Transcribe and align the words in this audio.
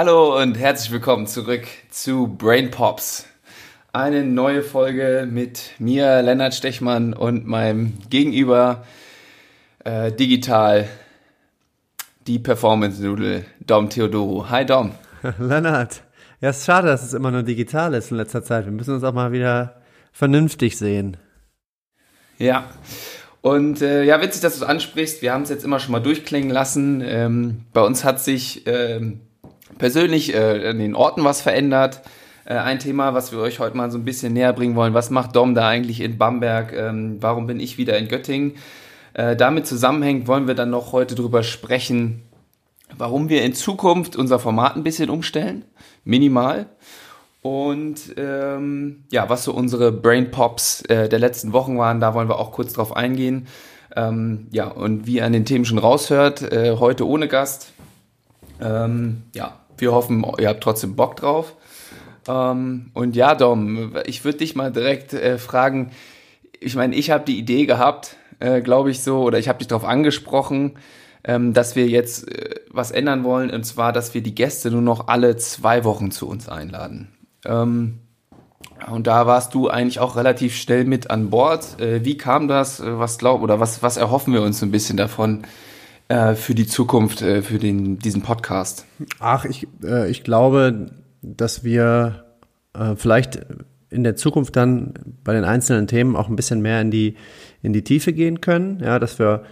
Hallo 0.00 0.40
und 0.40 0.56
herzlich 0.56 0.92
willkommen 0.92 1.26
zurück 1.26 1.66
zu 1.90 2.28
Brain 2.28 2.70
Pops. 2.70 3.26
Eine 3.92 4.22
neue 4.22 4.62
Folge 4.62 5.26
mit 5.28 5.72
mir, 5.80 6.22
Lennart 6.22 6.54
Stechmann 6.54 7.14
und 7.14 7.48
meinem 7.48 7.94
Gegenüber 8.08 8.84
äh, 9.82 10.12
digital 10.12 10.88
die 12.28 12.38
Performance-Nudel 12.38 13.44
Dom 13.58 13.90
Theodoro. 13.90 14.48
Hi 14.48 14.64
Dom. 14.64 14.92
Lennart. 15.40 16.04
Ja, 16.40 16.50
es 16.50 16.58
ist 16.58 16.66
schade, 16.66 16.86
dass 16.86 17.02
es 17.02 17.12
immer 17.12 17.32
nur 17.32 17.42
digital 17.42 17.92
ist 17.94 18.12
in 18.12 18.18
letzter 18.18 18.44
Zeit. 18.44 18.66
Wir 18.66 18.72
müssen 18.72 18.94
uns 18.94 19.02
auch 19.02 19.14
mal 19.14 19.32
wieder 19.32 19.82
vernünftig 20.12 20.78
sehen. 20.78 21.16
Ja. 22.38 22.70
Und 23.40 23.82
äh, 23.82 24.04
ja, 24.04 24.22
witzig, 24.22 24.42
dass 24.42 24.56
du 24.56 24.64
es 24.64 24.70
ansprichst. 24.70 25.22
Wir 25.22 25.32
haben 25.32 25.42
es 25.42 25.48
jetzt 25.48 25.64
immer 25.64 25.80
schon 25.80 25.90
mal 25.90 25.98
durchklingen 25.98 26.50
lassen. 26.50 27.02
Ähm, 27.04 27.64
bei 27.72 27.80
uns 27.80 28.04
hat 28.04 28.20
sich 28.20 28.64
ähm, 28.66 29.22
persönlich 29.78 30.34
äh, 30.34 30.68
an 30.68 30.78
den 30.78 30.94
Orten 30.94 31.24
was 31.24 31.40
verändert. 31.40 32.02
Äh, 32.44 32.54
ein 32.54 32.78
Thema, 32.78 33.14
was 33.14 33.32
wir 33.32 33.38
euch 33.38 33.58
heute 33.60 33.76
mal 33.76 33.90
so 33.90 33.98
ein 33.98 34.04
bisschen 34.04 34.32
näher 34.32 34.52
bringen 34.52 34.74
wollen. 34.74 34.94
Was 34.94 35.10
macht 35.10 35.36
Dom 35.36 35.54
da 35.54 35.68
eigentlich 35.68 36.00
in 36.00 36.18
Bamberg? 36.18 36.72
Ähm, 36.72 37.18
warum 37.20 37.46
bin 37.46 37.60
ich 37.60 37.78
wieder 37.78 37.98
in 37.98 38.08
Göttingen? 38.08 38.54
Äh, 39.14 39.36
damit 39.36 39.66
zusammenhängt, 39.66 40.26
wollen 40.26 40.46
wir 40.46 40.54
dann 40.54 40.70
noch 40.70 40.92
heute 40.92 41.14
drüber 41.14 41.42
sprechen, 41.42 42.22
warum 42.96 43.28
wir 43.28 43.42
in 43.42 43.52
Zukunft 43.52 44.16
unser 44.16 44.38
Format 44.38 44.76
ein 44.76 44.82
bisschen 44.82 45.10
umstellen. 45.10 45.64
Minimal. 46.04 46.66
Und 47.42 48.14
ähm, 48.16 49.04
ja, 49.10 49.28
was 49.28 49.44
so 49.44 49.52
unsere 49.52 49.92
Brain 49.92 50.30
Pops 50.30 50.82
äh, 50.82 51.08
der 51.08 51.18
letzten 51.18 51.52
Wochen 51.52 51.78
waren, 51.78 52.00
da 52.00 52.14
wollen 52.14 52.28
wir 52.28 52.38
auch 52.38 52.52
kurz 52.52 52.72
drauf 52.72 52.96
eingehen. 52.96 53.46
Ähm, 53.94 54.48
ja, 54.50 54.68
und 54.68 55.06
wie 55.06 55.16
ihr 55.16 55.24
an 55.24 55.32
den 55.32 55.44
Themen 55.44 55.64
schon 55.64 55.78
raushört, 55.78 56.42
äh, 56.42 56.76
heute 56.78 57.06
ohne 57.06 57.28
Gast. 57.28 57.72
Ähm, 58.60 59.22
ja, 59.34 59.58
wir 59.80 59.92
hoffen, 59.92 60.24
ihr 60.38 60.48
habt 60.48 60.62
trotzdem 60.62 60.96
Bock 60.96 61.16
drauf. 61.16 61.54
Ähm, 62.28 62.90
und 62.94 63.16
ja, 63.16 63.34
Dom, 63.34 63.94
ich 64.06 64.24
würde 64.24 64.38
dich 64.38 64.54
mal 64.54 64.70
direkt 64.70 65.14
äh, 65.14 65.38
fragen. 65.38 65.90
Ich 66.60 66.76
meine, 66.76 66.94
ich 66.94 67.10
habe 67.10 67.24
die 67.24 67.38
Idee 67.38 67.66
gehabt, 67.66 68.16
äh, 68.40 68.60
glaube 68.60 68.90
ich 68.90 69.02
so, 69.02 69.22
oder 69.22 69.38
ich 69.38 69.48
habe 69.48 69.58
dich 69.58 69.68
darauf 69.68 69.84
angesprochen, 69.84 70.78
ähm, 71.24 71.54
dass 71.54 71.76
wir 71.76 71.88
jetzt 71.88 72.28
äh, 72.30 72.56
was 72.70 72.90
ändern 72.90 73.24
wollen, 73.24 73.50
und 73.50 73.64
zwar, 73.64 73.92
dass 73.92 74.14
wir 74.14 74.22
die 74.22 74.34
Gäste 74.34 74.70
nur 74.70 74.82
noch 74.82 75.08
alle 75.08 75.36
zwei 75.36 75.84
Wochen 75.84 76.10
zu 76.10 76.28
uns 76.28 76.48
einladen. 76.48 77.08
Ähm, 77.44 78.00
und 78.90 79.06
da 79.06 79.26
warst 79.26 79.54
du 79.54 79.68
eigentlich 79.68 80.00
auch 80.00 80.16
relativ 80.16 80.54
schnell 80.54 80.84
mit 80.84 81.10
an 81.10 81.30
Bord. 81.30 81.80
Äh, 81.80 82.04
wie 82.04 82.16
kam 82.16 82.48
das? 82.48 82.82
Was 82.84 83.18
glaub 83.18 83.42
oder 83.42 83.60
was, 83.60 83.82
was 83.82 83.96
erhoffen 83.96 84.32
wir 84.32 84.42
uns 84.42 84.60
so 84.60 84.66
ein 84.66 84.70
bisschen 84.70 84.96
davon 84.96 85.44
äh, 86.08 86.34
für 86.34 86.54
die 86.54 86.66
Zukunft, 86.66 87.22
äh, 87.22 87.42
für 87.42 87.58
den, 87.58 87.98
diesen 87.98 88.22
Podcast? 88.22 88.86
Ach, 89.18 89.44
ich, 89.44 89.68
äh, 89.82 90.10
ich 90.10 90.24
glaube, 90.24 90.90
dass 91.22 91.64
wir 91.64 92.24
äh, 92.74 92.96
vielleicht 92.96 93.40
in 93.90 94.04
der 94.04 94.16
Zukunft 94.16 94.56
dann 94.56 94.94
bei 95.24 95.32
den 95.32 95.44
einzelnen 95.44 95.86
Themen 95.86 96.16
auch 96.16 96.28
ein 96.28 96.36
bisschen 96.36 96.60
mehr 96.60 96.80
in 96.80 96.90
die, 96.90 97.16
in 97.62 97.72
die 97.72 97.84
Tiefe 97.84 98.12
gehen 98.12 98.40
können. 98.40 98.80
Ja, 98.80 98.98
dass 98.98 99.18
wir 99.18 99.44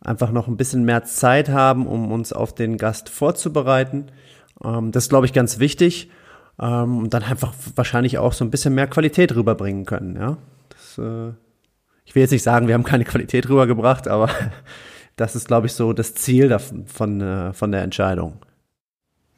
einfach 0.00 0.32
noch 0.32 0.48
ein 0.48 0.56
bisschen 0.56 0.84
mehr 0.84 1.04
Zeit 1.04 1.48
haben, 1.48 1.86
um 1.86 2.12
uns 2.12 2.32
auf 2.32 2.54
den 2.54 2.76
Gast 2.76 3.08
vorzubereiten. 3.08 4.06
Ähm, 4.64 4.92
das 4.92 5.04
ist, 5.04 5.08
glaube 5.10 5.26
ich, 5.26 5.32
ganz 5.32 5.58
wichtig 5.58 6.10
ähm, 6.60 6.98
und 6.98 7.14
dann 7.14 7.22
einfach 7.22 7.52
wahrscheinlich 7.74 8.18
auch 8.18 8.32
so 8.32 8.44
ein 8.44 8.50
bisschen 8.50 8.74
mehr 8.74 8.86
Qualität 8.86 9.34
rüberbringen 9.34 9.84
können. 9.84 10.16
Ja, 10.16 10.38
das, 10.68 10.98
äh, 10.98 11.32
ich 12.04 12.14
will 12.14 12.22
jetzt 12.22 12.32
nicht 12.32 12.42
sagen, 12.42 12.68
wir 12.68 12.74
haben 12.74 12.84
keine 12.84 13.04
Qualität 13.04 13.48
rübergebracht, 13.48 14.08
aber 14.08 14.30
das 15.20 15.36
ist, 15.36 15.48
glaube 15.48 15.66
ich, 15.66 15.74
so 15.74 15.92
das 15.92 16.14
Ziel 16.14 16.48
davon, 16.48 16.86
von, 16.86 17.20
äh, 17.20 17.52
von 17.52 17.72
der 17.72 17.82
Entscheidung. 17.82 18.38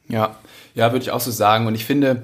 Ja, 0.07 0.35
ja, 0.73 0.91
würde 0.91 1.03
ich 1.03 1.11
auch 1.11 1.19
so 1.19 1.31
sagen. 1.31 1.67
Und 1.67 1.75
ich 1.75 1.85
finde, 1.85 2.23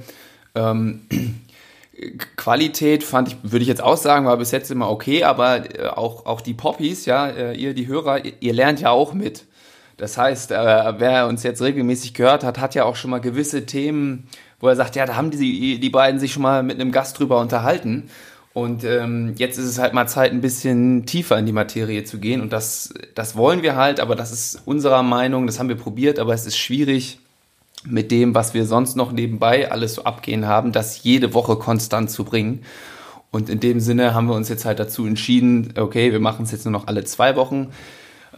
ähm, 0.55 1.01
Qualität 2.35 3.03
fand 3.03 3.29
ich, 3.29 3.37
würde 3.43 3.63
ich 3.63 3.67
jetzt 3.67 3.81
auch 3.81 3.97
sagen, 3.97 4.25
war 4.25 4.37
bis 4.37 4.51
jetzt 4.51 4.71
immer 4.71 4.89
okay, 4.89 5.23
aber 5.23 5.79
äh, 5.79 5.87
auch, 5.87 6.25
auch 6.25 6.41
die 6.41 6.53
Poppies, 6.53 7.05
ja, 7.05 7.27
äh, 7.27 7.53
ihr, 7.55 7.73
die 7.73 7.87
Hörer, 7.87 8.21
ihr, 8.25 8.53
lernt 8.53 8.79
ja 8.79 8.91
auch 8.91 9.13
mit. 9.13 9.45
Das 9.97 10.17
heißt, 10.17 10.51
äh, 10.51 10.93
wer 10.99 11.27
uns 11.27 11.43
jetzt 11.43 11.61
regelmäßig 11.61 12.13
gehört 12.13 12.43
hat, 12.43 12.59
hat 12.59 12.75
ja 12.75 12.85
auch 12.85 12.95
schon 12.95 13.09
mal 13.11 13.19
gewisse 13.19 13.65
Themen 13.65 14.27
wo 14.59 14.67
er 14.67 14.75
sagt, 14.75 14.95
ja, 14.95 15.05
da 15.05 15.15
haben 15.15 15.31
die, 15.31 15.79
die 15.79 15.89
beiden 15.89 16.19
sich 16.19 16.33
schon 16.33 16.41
mal 16.41 16.63
mit 16.63 16.79
einem 16.79 16.91
Gast 16.91 17.19
drüber 17.19 17.39
unterhalten. 17.39 18.09
Und 18.57 18.83
ähm, 18.83 19.35
jetzt 19.37 19.59
ist 19.59 19.65
es 19.65 19.77
halt 19.77 19.93
mal 19.93 20.07
Zeit, 20.07 20.31
ein 20.31 20.41
bisschen 20.41 21.05
tiefer 21.05 21.37
in 21.37 21.45
die 21.45 21.51
Materie 21.51 22.05
zu 22.05 22.17
gehen. 22.17 22.41
Und 22.41 22.51
das, 22.51 22.91
das 23.13 23.35
wollen 23.35 23.61
wir 23.61 23.75
halt, 23.75 23.99
aber 23.99 24.15
das 24.15 24.31
ist 24.31 24.63
unserer 24.65 25.03
Meinung, 25.03 25.45
das 25.45 25.59
haben 25.59 25.69
wir 25.69 25.75
probiert, 25.75 26.17
aber 26.17 26.33
es 26.33 26.47
ist 26.47 26.57
schwierig 26.57 27.19
mit 27.85 28.09
dem, 28.09 28.33
was 28.33 28.55
wir 28.55 28.65
sonst 28.65 28.95
noch 28.95 29.11
nebenbei 29.11 29.71
alles 29.71 29.93
so 29.93 30.05
abgehen 30.05 30.47
haben, 30.47 30.71
das 30.71 31.03
jede 31.03 31.35
Woche 31.35 31.57
konstant 31.57 32.09
zu 32.09 32.23
bringen. 32.23 32.63
Und 33.29 33.47
in 33.47 33.59
dem 33.59 33.79
Sinne 33.79 34.15
haben 34.15 34.25
wir 34.25 34.33
uns 34.33 34.49
jetzt 34.49 34.65
halt 34.65 34.79
dazu 34.79 35.05
entschieden, 35.05 35.75
okay, 35.77 36.11
wir 36.11 36.19
machen 36.19 36.43
es 36.43 36.51
jetzt 36.51 36.65
nur 36.65 36.71
noch 36.71 36.87
alle 36.87 37.03
zwei 37.03 37.35
Wochen. 37.35 37.67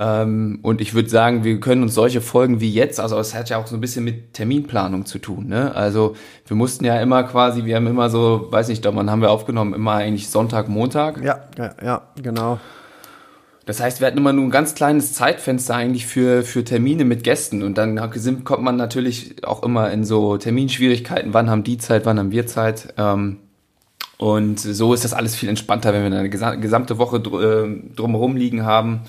Ähm, 0.01 0.59
und 0.61 0.79
ich 0.79 0.93
würde 0.93 1.09
sagen, 1.09 1.43
wir 1.43 1.59
können 1.59 1.83
uns 1.83 1.93
solche 1.93 2.21
Folgen 2.21 2.61
wie 2.61 2.71
jetzt, 2.71 3.01
also 3.01 3.19
es 3.19 3.35
hat 3.35 3.49
ja 3.49 3.57
auch 3.57 3.67
so 3.67 3.75
ein 3.75 3.81
bisschen 3.81 4.05
mit 4.05 4.33
Terminplanung 4.33 5.05
zu 5.05 5.19
tun. 5.19 5.47
Ne? 5.47 5.75
Also 5.75 6.15
wir 6.47 6.55
mussten 6.55 6.85
ja 6.85 6.99
immer 7.01 7.23
quasi, 7.23 7.65
wir 7.65 7.75
haben 7.75 7.85
immer 7.85 8.09
so, 8.09 8.47
weiß 8.49 8.69
nicht, 8.69 8.85
wann 8.85 9.11
haben 9.11 9.21
wir 9.21 9.29
aufgenommen, 9.29 9.73
immer 9.73 9.93
eigentlich 9.95 10.29
Sonntag, 10.29 10.69
Montag. 10.69 11.21
Ja, 11.21 11.49
ja, 11.57 11.75
ja, 11.83 12.01
genau. 12.21 12.59
Das 13.65 13.81
heißt, 13.81 13.99
wir 13.99 14.07
hatten 14.07 14.17
immer 14.17 14.31
nur 14.31 14.45
ein 14.45 14.51
ganz 14.51 14.73
kleines 14.73 15.13
Zeitfenster 15.13 15.75
eigentlich 15.75 16.07
für, 16.07 16.43
für 16.43 16.63
Termine 16.63 17.03
mit 17.03 17.23
Gästen. 17.25 17.61
Und 17.61 17.77
dann 17.77 17.99
kommt 18.45 18.63
man 18.63 18.77
natürlich 18.77 19.45
auch 19.45 19.61
immer 19.63 19.91
in 19.91 20.05
so 20.05 20.37
Terminschwierigkeiten. 20.37 21.33
Wann 21.33 21.49
haben 21.49 21.63
die 21.63 21.77
Zeit, 21.77 22.05
wann 22.05 22.17
haben 22.17 22.31
wir 22.31 22.47
Zeit? 22.47 22.93
Ähm, 22.97 23.37
und 24.17 24.59
so 24.59 24.93
ist 24.93 25.03
das 25.03 25.13
alles 25.13 25.35
viel 25.35 25.49
entspannter, 25.49 25.93
wenn 25.93 26.09
wir 26.09 26.17
eine 26.17 26.29
gesamte 26.29 26.97
Woche 26.97 27.17
äh, 27.17 27.93
drumherum 27.95 28.37
liegen 28.37 28.65
haben 28.65 29.01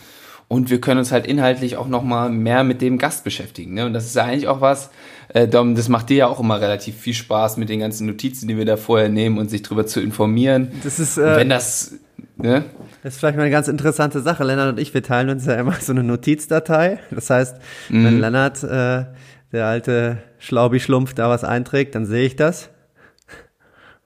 und 0.50 0.68
wir 0.68 0.80
können 0.80 0.98
uns 0.98 1.12
halt 1.12 1.28
inhaltlich 1.28 1.76
auch 1.76 1.86
nochmal 1.86 2.28
mehr 2.28 2.64
mit 2.64 2.82
dem 2.82 2.98
Gast 2.98 3.22
beschäftigen. 3.22 3.74
Ne? 3.74 3.86
Und 3.86 3.92
das 3.92 4.06
ist 4.06 4.16
ja 4.16 4.24
eigentlich 4.24 4.48
auch 4.48 4.60
was, 4.60 4.90
äh, 5.28 5.46
Dom, 5.46 5.76
das 5.76 5.88
macht 5.88 6.10
dir 6.10 6.16
ja 6.16 6.26
auch 6.26 6.40
immer 6.40 6.60
relativ 6.60 6.96
viel 6.96 7.14
Spaß 7.14 7.56
mit 7.56 7.68
den 7.68 7.78
ganzen 7.78 8.08
Notizen, 8.08 8.48
die 8.48 8.56
wir 8.56 8.64
da 8.64 8.76
vorher 8.76 9.08
nehmen 9.08 9.38
und 9.38 9.48
sich 9.48 9.62
darüber 9.62 9.86
zu 9.86 10.00
informieren. 10.00 10.72
Das 10.82 10.98
ist, 10.98 11.18
äh, 11.18 11.36
wenn 11.36 11.50
das, 11.50 11.94
ne? 12.36 12.64
Das 13.04 13.14
ist 13.14 13.20
vielleicht 13.20 13.36
mal 13.36 13.44
eine 13.44 13.52
ganz 13.52 13.68
interessante 13.68 14.20
Sache. 14.22 14.42
Lennart 14.42 14.70
und 14.70 14.80
ich, 14.80 14.92
wir 14.92 15.04
teilen 15.04 15.30
uns 15.30 15.46
ja 15.46 15.54
immer 15.54 15.74
so 15.80 15.92
eine 15.92 16.02
Notizdatei. 16.02 16.98
Das 17.12 17.30
heißt, 17.30 17.56
mhm. 17.88 18.04
wenn 18.04 18.18
Lennart, 18.18 18.64
äh, 18.64 19.04
der 19.52 19.66
alte 19.66 20.18
Schlaubi-Schlumpf, 20.40 21.14
da 21.14 21.28
was 21.28 21.44
einträgt, 21.44 21.94
dann 21.94 22.06
sehe 22.06 22.26
ich 22.26 22.34
das. 22.34 22.70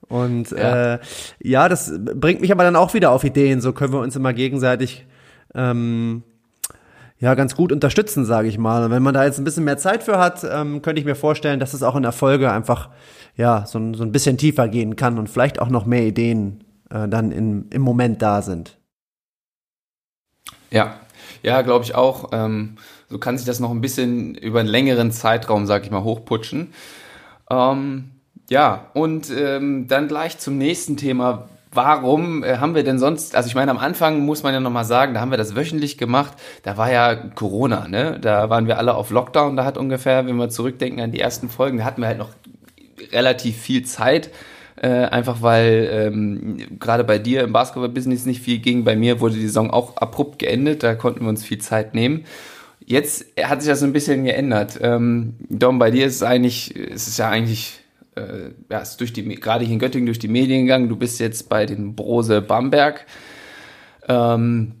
Und 0.01 0.51
ja. 0.51 0.93
Äh, 0.93 0.99
ja, 1.41 1.69
das 1.69 1.91
bringt 1.97 2.41
mich 2.41 2.51
aber 2.51 2.63
dann 2.63 2.75
auch 2.75 2.93
wieder 2.93 3.09
auf 3.09 3.23
Ideen. 3.23 3.61
So 3.61 3.73
können 3.73 3.93
wir 3.93 3.99
uns 3.99 4.15
immer 4.15 4.33
gegenseitig 4.33 5.07
ähm, 5.55 6.21
ja 7.25 7.33
ganz 7.33 7.55
gut 7.55 7.71
unterstützen, 7.71 8.23
sage 8.23 8.47
ich 8.47 8.59
mal. 8.59 8.85
Und 8.85 8.91
wenn 8.91 9.01
man 9.01 9.15
da 9.15 9.25
jetzt 9.25 9.39
ein 9.39 9.43
bisschen 9.43 9.63
mehr 9.63 9.79
Zeit 9.79 10.03
für 10.03 10.19
hat, 10.19 10.43
ähm, 10.43 10.83
könnte 10.83 10.99
ich 10.99 11.05
mir 11.05 11.15
vorstellen, 11.15 11.59
dass 11.59 11.73
es 11.73 11.81
auch 11.81 11.95
in 11.95 12.03
der 12.03 12.11
Folge 12.11 12.51
einfach 12.51 12.89
ja 13.35 13.65
so, 13.65 13.79
so 13.95 14.03
ein 14.03 14.11
bisschen 14.11 14.37
tiefer 14.37 14.67
gehen 14.67 14.95
kann 14.95 15.17
und 15.17 15.27
vielleicht 15.27 15.59
auch 15.59 15.69
noch 15.69 15.87
mehr 15.87 16.03
Ideen 16.03 16.63
äh, 16.91 17.07
dann 17.07 17.31
in, 17.31 17.67
im 17.71 17.81
Moment 17.81 18.21
da 18.21 18.43
sind. 18.43 18.77
Ja, 20.69 20.99
ja, 21.41 21.63
glaube 21.63 21.83
ich 21.83 21.95
auch. 21.95 22.29
Ähm, 22.31 22.75
so 23.09 23.17
kann 23.17 23.39
sich 23.39 23.47
das 23.47 23.59
noch 23.59 23.71
ein 23.71 23.81
bisschen 23.81 24.35
über 24.35 24.59
einen 24.59 24.69
längeren 24.69 25.11
Zeitraum, 25.11 25.65
sage 25.65 25.85
ich 25.85 25.91
mal, 25.91 26.03
hochputschen. 26.03 26.73
Ähm, 27.49 28.11
ja, 28.51 28.91
und 28.93 29.31
ähm, 29.35 29.87
dann 29.87 30.07
gleich 30.07 30.37
zum 30.37 30.59
nächsten 30.59 30.95
Thema, 30.95 31.49
warum 31.75 32.43
äh, 32.43 32.57
haben 32.57 32.75
wir 32.75 32.83
denn 32.83 32.99
sonst, 32.99 33.35
also 33.35 33.47
ich 33.47 33.55
meine, 33.55 33.71
am 33.71 33.77
Anfang 33.77 34.19
muss 34.19 34.43
man 34.43 34.53
ja 34.53 34.59
nochmal 34.59 34.85
sagen, 34.85 35.13
da 35.13 35.21
haben 35.21 35.31
wir 35.31 35.37
das 35.37 35.55
wöchentlich 35.55 35.97
gemacht, 35.97 36.33
da 36.63 36.77
war 36.77 36.91
ja 36.91 37.15
Corona, 37.15 37.87
ne? 37.87 38.17
Da 38.19 38.49
waren 38.49 38.67
wir 38.67 38.77
alle 38.77 38.95
auf 38.95 39.11
Lockdown, 39.11 39.55
da 39.55 39.65
hat 39.65 39.77
ungefähr, 39.77 40.25
wenn 40.25 40.35
wir 40.37 40.49
zurückdenken 40.49 41.01
an 41.01 41.11
die 41.11 41.19
ersten 41.19 41.49
Folgen, 41.49 41.77
da 41.77 41.83
hatten 41.85 42.01
wir 42.01 42.07
halt 42.07 42.17
noch 42.17 42.29
relativ 43.11 43.57
viel 43.57 43.83
Zeit, 43.83 44.29
äh, 44.81 44.87
einfach 44.87 45.41
weil 45.41 45.89
ähm, 45.91 46.79
gerade 46.79 47.03
bei 47.03 47.19
dir 47.19 47.43
im 47.43 47.53
Basketball-Business 47.53 48.25
nicht 48.25 48.41
viel 48.41 48.59
ging, 48.59 48.83
bei 48.83 48.95
mir 48.95 49.19
wurde 49.19 49.35
die 49.35 49.47
Saison 49.47 49.71
auch 49.71 49.97
abrupt 49.97 50.39
geendet, 50.39 50.83
da 50.83 50.95
konnten 50.95 51.21
wir 51.21 51.29
uns 51.29 51.43
viel 51.43 51.59
Zeit 51.59 51.93
nehmen. 51.93 52.25
Jetzt 52.87 53.25
hat 53.41 53.61
sich 53.61 53.69
das 53.69 53.81
ein 53.81 53.93
bisschen 53.93 54.25
geändert. 54.25 54.79
Ähm, 54.81 55.35
Dom, 55.49 55.79
bei 55.79 55.89
dir 55.89 56.05
ist 56.05 56.15
es 56.15 56.23
eigentlich, 56.23 56.75
ist 56.75 57.07
es 57.07 57.17
ja 57.17 57.29
eigentlich 57.29 57.79
äh, 58.15 58.51
ja, 58.69 58.79
ist 58.79 58.99
durch 58.99 59.13
die, 59.13 59.23
gerade 59.23 59.65
hier 59.65 59.73
in 59.73 59.79
Göttingen 59.79 60.05
durch 60.05 60.19
die 60.19 60.27
Medien 60.27 60.65
gegangen. 60.65 60.89
Du 60.89 60.95
bist 60.95 61.19
jetzt 61.19 61.49
bei 61.49 61.65
den 61.65 61.95
Brose 61.95 62.41
Bamberg 62.41 63.05
ähm, 64.07 64.73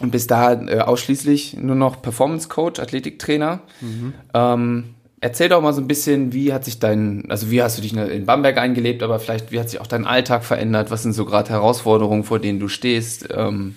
und 0.00 0.10
bist 0.10 0.30
da 0.30 0.52
äh, 0.52 0.80
ausschließlich 0.80 1.56
nur 1.56 1.76
noch 1.76 2.02
Performance 2.02 2.48
Coach, 2.48 2.80
Athletiktrainer. 2.80 3.60
Mhm. 3.80 4.14
Ähm, 4.34 4.84
erzähl 5.20 5.48
doch 5.48 5.60
mal 5.60 5.72
so 5.72 5.80
ein 5.80 5.88
bisschen, 5.88 6.32
wie 6.32 6.52
hat 6.52 6.64
sich 6.64 6.78
dein, 6.78 7.30
also 7.30 7.50
wie 7.50 7.62
hast 7.62 7.78
du 7.78 7.82
dich 7.82 7.94
in 7.94 8.26
Bamberg 8.26 8.58
eingelebt, 8.58 9.02
aber 9.02 9.18
vielleicht 9.18 9.52
wie 9.52 9.60
hat 9.60 9.70
sich 9.70 9.80
auch 9.80 9.86
dein 9.86 10.06
Alltag 10.06 10.44
verändert? 10.44 10.90
Was 10.90 11.02
sind 11.02 11.12
so 11.12 11.24
gerade 11.24 11.50
Herausforderungen, 11.50 12.24
vor 12.24 12.38
denen 12.38 12.60
du 12.60 12.68
stehst? 12.68 13.28
Ähm, 13.34 13.74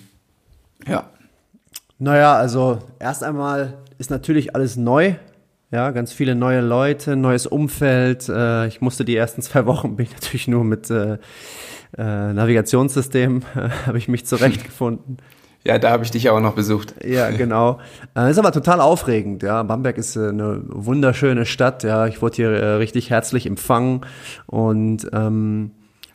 ja. 0.86 1.10
Naja, 1.98 2.34
also 2.34 2.78
erst 2.98 3.22
einmal 3.22 3.78
ist 3.98 4.10
natürlich 4.10 4.56
alles 4.56 4.76
neu. 4.76 5.14
Ja, 5.72 5.90
ganz 5.90 6.12
viele 6.12 6.34
neue 6.34 6.60
Leute, 6.60 7.16
neues 7.16 7.46
Umfeld. 7.46 8.28
Äh, 8.28 8.66
ich 8.66 8.82
musste 8.82 9.06
die 9.06 9.16
ersten 9.16 9.40
zwei 9.40 9.64
Wochen 9.64 9.96
bin 9.96 10.04
ich 10.04 10.12
natürlich 10.12 10.46
nur 10.46 10.64
mit 10.64 10.90
äh, 10.90 11.14
äh, 11.96 12.32
Navigationssystem 12.34 13.42
äh, 13.56 13.70
habe 13.86 13.96
ich 13.96 14.06
mich 14.06 14.26
zurechtgefunden. 14.26 15.16
Ja, 15.64 15.78
da 15.78 15.90
habe 15.90 16.04
ich 16.04 16.10
dich 16.10 16.28
auch 16.28 16.40
noch 16.40 16.54
besucht. 16.54 16.94
Ja, 17.02 17.30
genau. 17.36 17.80
Äh, 18.14 18.30
ist 18.30 18.38
aber 18.38 18.52
total 18.52 18.82
aufregend. 18.82 19.42
Ja, 19.42 19.62
Bamberg 19.62 19.96
ist 19.96 20.14
äh, 20.14 20.28
eine 20.28 20.60
wunderschöne 20.66 21.46
Stadt. 21.46 21.84
Ja, 21.84 22.06
ich 22.06 22.20
wurde 22.20 22.36
hier 22.36 22.50
äh, 22.50 22.74
richtig 22.74 23.08
herzlich 23.08 23.46
empfangen 23.46 24.02
und 24.46 25.08
ähm, 25.14 25.70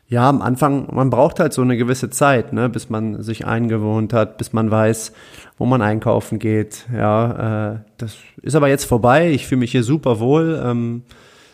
ja, 0.09 0.29
am 0.29 0.41
Anfang, 0.41 0.87
man 0.93 1.09
braucht 1.09 1.39
halt 1.39 1.51
so 1.51 1.61
eine 1.61 1.75
gewisse 1.75 2.09
Zeit, 2.09 2.53
ne, 2.53 2.69
bis 2.69 2.89
man 2.89 3.21
sich 3.23 3.45
eingewohnt 3.45 4.13
hat, 4.13 4.37
bis 4.37 4.53
man 4.53 4.71
weiß, 4.71 5.11
wo 5.57 5.65
man 5.65 5.81
einkaufen 5.81 6.39
geht. 6.39 6.85
Ja, 6.95 7.73
äh, 7.73 7.79
das 7.97 8.15
ist 8.41 8.55
aber 8.55 8.69
jetzt 8.69 8.85
vorbei. 8.85 9.31
Ich 9.31 9.47
fühle 9.47 9.59
mich 9.59 9.71
hier 9.71 9.83
super 9.83 10.19
wohl. 10.19 10.61
Ähm, 10.63 11.03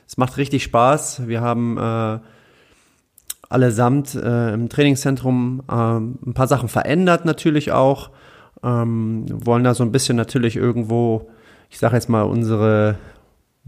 es 0.07 0.17
macht 0.17 0.37
richtig 0.37 0.63
Spaß. 0.63 1.27
Wir 1.27 1.41
haben 1.41 1.77
äh, 1.77 2.19
allesamt 3.49 4.13
äh, 4.13 4.53
im 4.53 4.69
Trainingszentrum 4.69 5.63
äh, 5.67 5.73
ein 5.73 6.33
paar 6.35 6.47
Sachen 6.47 6.69
verändert 6.69 7.25
natürlich 7.25 7.71
auch. 7.71 8.11
Ähm, 8.63 9.25
wollen 9.29 9.63
da 9.63 9.73
so 9.73 9.83
ein 9.83 9.91
bisschen 9.91 10.15
natürlich 10.15 10.57
irgendwo, 10.57 11.29
ich 11.71 11.79
sage 11.79 11.95
jetzt 11.95 12.07
mal, 12.07 12.21
unsere 12.21 12.97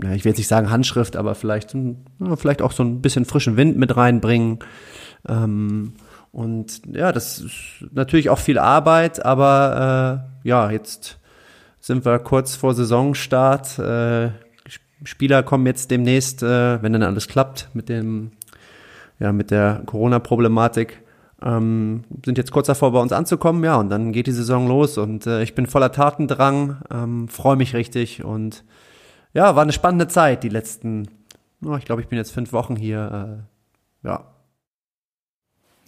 ja, 0.02 0.12
ich 0.12 0.26
will 0.26 0.32
jetzt 0.32 0.38
nicht 0.38 0.48
sagen 0.48 0.70
Handschrift, 0.70 1.16
aber 1.16 1.36
vielleicht, 1.36 1.76
vielleicht 2.36 2.62
auch 2.62 2.72
so 2.72 2.84
ein 2.84 3.02
bisschen 3.02 3.26
frischen 3.26 3.58
Wind 3.58 3.78
mit 3.78 3.96
reinbringen. 3.96 4.60
Ähm, 5.28 5.94
und 6.32 6.82
ja, 6.94 7.14
das 7.14 7.40
ist 7.40 7.86
natürlich 7.94 8.30
auch 8.30 8.40
viel 8.40 8.60
Arbeit, 8.60 9.24
aber 9.26 10.28
äh, 10.44 10.48
ja, 10.48 10.70
jetzt 10.70 11.18
sind 11.80 12.04
wir 12.04 12.20
kurz 12.20 12.56
vor 12.56 12.74
Saisonstart. 12.74 13.80
Äh, 13.80 14.32
Spieler 15.04 15.44
kommen 15.44 15.66
jetzt 15.66 15.92
demnächst, 15.92 16.44
äh, 16.44 16.82
wenn 16.82 16.92
dann 16.92 17.04
alles 17.04 17.28
klappt, 17.28 17.70
mit 17.74 17.88
dem, 17.88 18.32
ja, 19.20 19.32
mit 19.32 19.50
der 19.50 19.84
Corona-Problematik, 19.86 21.02
ähm, 21.42 22.04
sind 22.26 22.38
jetzt 22.38 22.52
kurz 22.52 22.68
davor, 22.68 22.92
bei 22.92 23.00
uns 23.00 23.14
anzukommen, 23.14 23.64
ja, 23.64 23.78
und 23.78 23.90
dann 23.90 24.12
geht 24.12 24.28
die 24.28 24.32
Saison 24.32 24.68
los 24.68 24.98
und 24.98 25.28
äh, 25.28 25.44
ich 25.44 25.56
bin 25.56 25.68
voller 25.68 25.92
Tatendrang, 25.92 26.82
ähm, 26.92 27.28
freue 27.28 27.56
mich 27.56 27.74
richtig 27.74 28.26
und 28.26 28.64
ja, 29.36 29.56
war 29.56 29.64
eine 29.64 29.74
spannende 29.74 30.08
Zeit, 30.08 30.44
die 30.44 30.50
letzten, 30.50 31.10
oh, 31.64 31.76
ich 31.76 31.84
glaube, 31.84 32.02
ich 32.02 32.08
bin 32.08 32.18
jetzt 32.18 32.32
fünf 32.32 32.54
Wochen 32.54 32.78
hier. 32.78 33.46
Äh, 34.04 34.08
ja. 34.08 34.32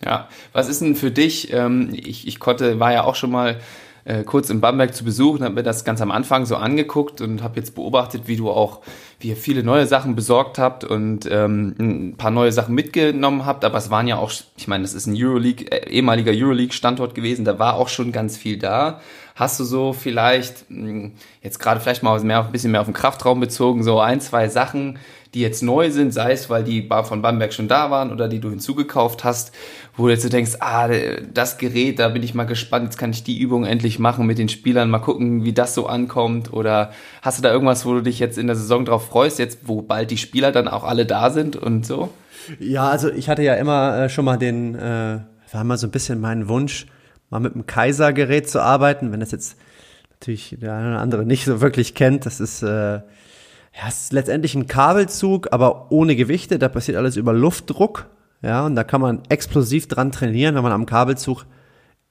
Ja, 0.03 0.27
was 0.51 0.67
ist 0.67 0.81
denn 0.81 0.95
für 0.95 1.11
dich? 1.11 1.51
Ähm, 1.53 1.89
ich, 1.93 2.27
ich 2.27 2.39
konnte, 2.39 2.79
war 2.79 2.91
ja 2.91 3.05
auch 3.05 3.15
schon 3.15 3.31
mal 3.31 3.59
äh, 4.03 4.23
kurz 4.23 4.49
in 4.49 4.59
Bamberg 4.59 4.93
zu 4.93 5.05
Besuch 5.05 5.35
und 5.35 5.43
habe 5.43 5.55
mir 5.55 5.63
das 5.63 5.85
ganz 5.85 6.01
am 6.01 6.11
Anfang 6.11 6.45
so 6.45 6.57
angeguckt 6.57 7.21
und 7.21 7.41
habe 7.41 7.55
jetzt 7.55 7.73
beobachtet, 7.73 8.27
wie 8.27 8.35
du 8.35 8.51
auch, 8.51 8.81
wie 9.19 9.29
ihr 9.29 9.37
viele 9.37 9.63
neue 9.63 9.87
Sachen 9.87 10.15
besorgt 10.15 10.59
habt 10.59 10.83
und 10.83 11.27
ähm, 11.31 11.75
ein 11.79 12.17
paar 12.17 12.29
neue 12.29 12.51
Sachen 12.51 12.75
mitgenommen 12.75 13.45
habt. 13.45 13.65
Aber 13.65 13.77
es 13.77 13.89
waren 13.89 14.07
ja 14.07 14.17
auch, 14.17 14.31
ich 14.55 14.67
meine, 14.67 14.83
das 14.83 14.93
ist 14.93 15.07
ein 15.07 15.15
Euroleague, 15.17 15.71
äh, 15.71 15.89
ehemaliger 15.89 16.31
Euroleague-Standort 16.33 17.15
gewesen, 17.15 17.43
da 17.43 17.57
war 17.57 17.75
auch 17.75 17.89
schon 17.89 18.11
ganz 18.11 18.37
viel 18.37 18.57
da. 18.59 19.01
Hast 19.35 19.59
du 19.59 19.63
so 19.63 19.93
vielleicht, 19.93 20.65
hm, 20.69 21.13
jetzt 21.41 21.59
gerade 21.59 21.79
vielleicht 21.79 22.03
mal 22.03 22.19
mehr, 22.21 22.45
ein 22.45 22.51
bisschen 22.51 22.71
mehr 22.71 22.81
auf 22.81 22.87
den 22.87 22.93
Kraftraum 22.93 23.39
bezogen, 23.39 23.83
so 23.83 23.99
ein, 23.99 24.21
zwei 24.21 24.49
Sachen, 24.49 24.99
die 25.33 25.41
jetzt 25.41 25.61
neu 25.61 25.91
sind, 25.91 26.13
sei 26.13 26.31
es, 26.31 26.49
weil 26.49 26.63
die 26.63 26.89
von 27.03 27.21
Bamberg 27.21 27.53
schon 27.53 27.67
da 27.67 27.91
waren 27.91 28.11
oder 28.11 28.27
die 28.27 28.39
du 28.39 28.49
hinzugekauft 28.49 29.23
hast, 29.23 29.51
wo 29.95 30.05
du 30.05 30.11
jetzt 30.11 30.23
so 30.23 30.29
denkst, 30.29 30.53
ah, 30.59 30.89
das 31.33 31.57
Gerät, 31.57 31.99
da 31.99 32.09
bin 32.09 32.23
ich 32.23 32.33
mal 32.33 32.45
gespannt, 32.45 32.85
jetzt 32.85 32.97
kann 32.97 33.11
ich 33.11 33.23
die 33.23 33.37
Übung 33.37 33.65
endlich 33.65 33.99
machen 33.99 34.25
mit 34.25 34.37
den 34.37 34.49
Spielern, 34.49 34.89
mal 34.89 34.99
gucken, 34.99 35.43
wie 35.43 35.53
das 35.53 35.75
so 35.75 35.87
ankommt 35.87 36.53
oder 36.53 36.91
hast 37.21 37.37
du 37.37 37.43
da 37.43 37.51
irgendwas, 37.51 37.85
wo 37.85 37.93
du 37.93 38.01
dich 38.01 38.19
jetzt 38.19 38.37
in 38.37 38.47
der 38.47 38.55
Saison 38.55 38.85
drauf 38.85 39.06
freust, 39.07 39.39
jetzt 39.39 39.67
wo 39.67 39.81
bald 39.81 40.11
die 40.11 40.17
Spieler 40.17 40.51
dann 40.51 40.67
auch 40.67 40.83
alle 40.83 41.05
da 41.05 41.29
sind 41.29 41.55
und 41.55 41.85
so? 41.85 42.09
Ja, 42.59 42.89
also 42.89 43.09
ich 43.09 43.29
hatte 43.29 43.43
ja 43.43 43.55
immer 43.55 43.97
äh, 43.97 44.09
schon 44.09 44.25
mal 44.25 44.37
den, 44.37 44.75
äh, 44.75 45.19
war 45.51 45.61
immer 45.61 45.77
so 45.77 45.87
ein 45.87 45.91
bisschen 45.91 46.19
mein 46.19 46.47
Wunsch, 46.47 46.87
mal 47.29 47.39
mit 47.39 47.53
einem 47.53 47.65
Kaiser-Gerät 47.65 48.49
zu 48.49 48.61
arbeiten, 48.61 49.11
wenn 49.11 49.19
das 49.19 49.31
jetzt 49.31 49.57
natürlich 50.11 50.57
der 50.59 50.73
eine 50.73 50.89
oder 50.89 50.99
andere 50.99 51.25
nicht 51.25 51.45
so 51.45 51.61
wirklich 51.61 51.93
kennt. 51.93 52.25
Das 52.25 52.39
ist, 52.39 52.63
äh, 52.63 52.67
ja, 52.97 53.87
ist 53.87 54.13
letztendlich 54.13 54.55
ein 54.55 54.67
Kabelzug, 54.67 55.49
aber 55.51 55.91
ohne 55.91 56.15
Gewichte. 56.15 56.57
Da 56.57 56.69
passiert 56.69 56.97
alles 56.97 57.15
über 57.15 57.33
Luftdruck. 57.33 58.07
Ja, 58.41 58.65
und 58.65 58.75
da 58.75 58.83
kann 58.83 59.01
man 59.01 59.21
explosiv 59.29 59.87
dran 59.87 60.11
trainieren, 60.11 60.55
wenn 60.55 60.63
man 60.63 60.71
am 60.71 60.85
Kabelzug 60.85 61.45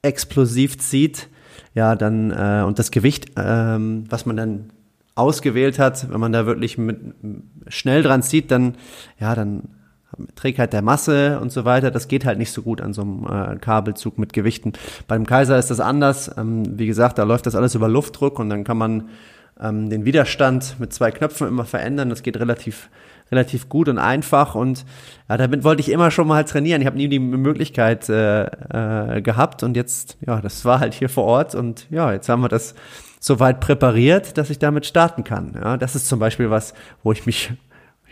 explosiv 0.03 0.79
zieht. 0.79 1.29
Ja, 1.75 1.95
dann, 1.95 2.31
äh, 2.31 2.65
und 2.67 2.79
das 2.79 2.91
Gewicht, 2.91 3.33
ähm, 3.37 4.05
was 4.09 4.27
man 4.27 4.37
dann 4.37 4.73
ausgewählt 5.17 5.79
hat, 5.79 6.11
wenn 6.11 6.21
man 6.21 6.33
da 6.33 6.47
wirklich 6.47 6.79
mit, 6.79 6.99
schnell 7.67 8.03
dran 8.03 8.23
zieht, 8.23 8.51
dann, 8.51 8.77
ja, 9.19 9.35
dann 9.35 9.65
Trägheit 10.35 10.73
der 10.73 10.83
Masse 10.83 11.41
und 11.41 11.51
so 11.51 11.65
weiter, 11.65 11.91
das 11.91 12.09
geht 12.09 12.25
halt 12.25 12.39
nicht 12.39 12.53
so 12.53 12.63
gut 12.63 12.81
an 12.81 12.93
so 12.93 13.03
einem 13.03 13.27
äh, 13.27 13.57
Kabelzug 13.57 14.19
mit 14.19 14.33
Gewichten. 14.33 14.73
Beim 15.09 15.27
Kaiser 15.27 15.59
ist 15.59 15.71
das 15.71 15.81
anders. 15.81 16.31
Ähm, 16.39 16.79
wie 16.79 16.87
gesagt, 16.87 17.19
da 17.19 17.25
läuft 17.25 17.47
das 17.47 17.55
alles 17.55 17.75
über 17.75 17.89
Luftdruck 17.89 18.39
und 18.39 18.49
dann 18.49 18.65
kann 18.65 18.79
man 18.79 19.09
ähm, 19.61 19.91
den 19.91 20.05
Widerstand 20.05 20.77
mit 20.79 20.93
zwei 20.93 21.11
Knöpfen 21.11 21.49
immer 21.49 21.65
verändern. 21.65 22.09
Das 22.11 22.23
geht 22.23 22.39
relativ 22.39 22.89
relativ 23.31 23.69
gut 23.69 23.89
und 23.89 23.99
einfach 23.99 24.55
und 24.55 24.85
ja, 25.29 25.37
damit 25.37 25.65
wollte 25.65 25.81
ich 25.81 25.91
immer 25.91 26.11
schon 26.11 26.29
mal 26.29 26.45
trainieren. 26.45 26.81
Ich 26.81 26.87
habe 26.87 26.97
nie 26.97 27.09
die 27.09 27.19
Möglichkeit 27.19 28.09
äh, 28.09 28.45
äh, 28.45 29.21
gehabt 29.21 29.63
und 29.63 29.77
jetzt, 29.77 30.17
ja, 30.25 30.41
das 30.41 30.65
war 30.65 30.79
halt 30.79 30.95
hier 30.95 31.09
vor 31.09 31.25
Ort 31.25 31.55
und 31.55 31.89
ja, 31.91 32.13
jetzt 32.13 32.29
haben 32.29 32.43
wir 32.43 32.49
das 32.49 32.75
so 33.27 33.41
weit 33.41 33.61
präpariert, 33.61 34.39
dass 34.39 34.51
ich 34.51 34.59
damit 34.59 34.87
starten 34.87 35.25
kann. 35.25 35.53
Ja, 35.55 35.77
das 35.77 35.97
ist 35.97 36.07
zum 36.07 36.19
Beispiel 36.19 36.51
was, 36.51 36.75
wo 37.03 37.13
ich 37.13 37.27
mich 37.27 37.53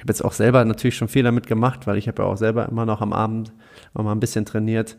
habe 0.05 0.13
jetzt 0.13 0.25
auch 0.25 0.33
selber 0.33 0.63
natürlich 0.65 0.97
schon 0.97 1.09
viel 1.09 1.23
damit 1.23 1.47
gemacht, 1.47 1.87
weil 1.87 1.97
ich 1.97 2.09
habe 2.09 2.23
ja 2.23 2.29
auch 2.29 2.37
selber 2.37 2.69
immer 2.69 2.85
noch 2.85 3.01
am 3.01 3.15
Abend 3.15 3.53
mal 3.95 4.13
ein 4.13 4.21
bisschen 4.21 4.45
trainiert. 4.45 4.99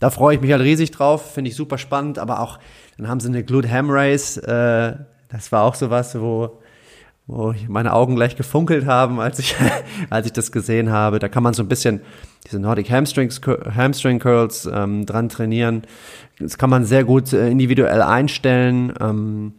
Da 0.00 0.10
freue 0.10 0.34
ich 0.34 0.40
mich 0.40 0.50
halt 0.50 0.62
riesig 0.62 0.90
drauf, 0.90 1.34
finde 1.34 1.50
ich 1.50 1.56
super 1.56 1.78
spannend, 1.78 2.18
aber 2.18 2.40
auch, 2.40 2.58
dann 2.96 3.08
haben 3.08 3.20
sie 3.20 3.28
eine 3.28 3.44
Glute 3.44 3.70
Ham 3.70 3.90
Race, 3.90 4.38
äh, 4.38 4.94
das 5.28 5.52
war 5.52 5.62
auch 5.62 5.76
sowas, 5.76 6.18
wo, 6.20 6.58
wo 7.28 7.54
meine 7.68 7.92
Augen 7.92 8.16
gleich 8.16 8.34
gefunkelt 8.34 8.86
haben, 8.86 9.20
als 9.20 9.38
ich, 9.38 9.54
als 10.10 10.26
ich 10.26 10.32
das 10.32 10.50
gesehen 10.50 10.90
habe. 10.90 11.20
Da 11.20 11.28
kann 11.28 11.44
man 11.44 11.54
so 11.54 11.62
ein 11.62 11.68
bisschen 11.68 12.00
diese 12.44 12.58
Nordic 12.58 12.90
Hamstrings, 12.90 13.40
Hamstring 13.76 14.18
Curls 14.18 14.68
ähm, 14.72 15.06
dran 15.06 15.28
trainieren. 15.28 15.82
Das 16.40 16.58
kann 16.58 16.70
man 16.70 16.84
sehr 16.84 17.04
gut 17.04 17.32
äh, 17.32 17.50
individuell 17.50 18.02
einstellen. 18.02 18.92
Ähm, 18.98 19.52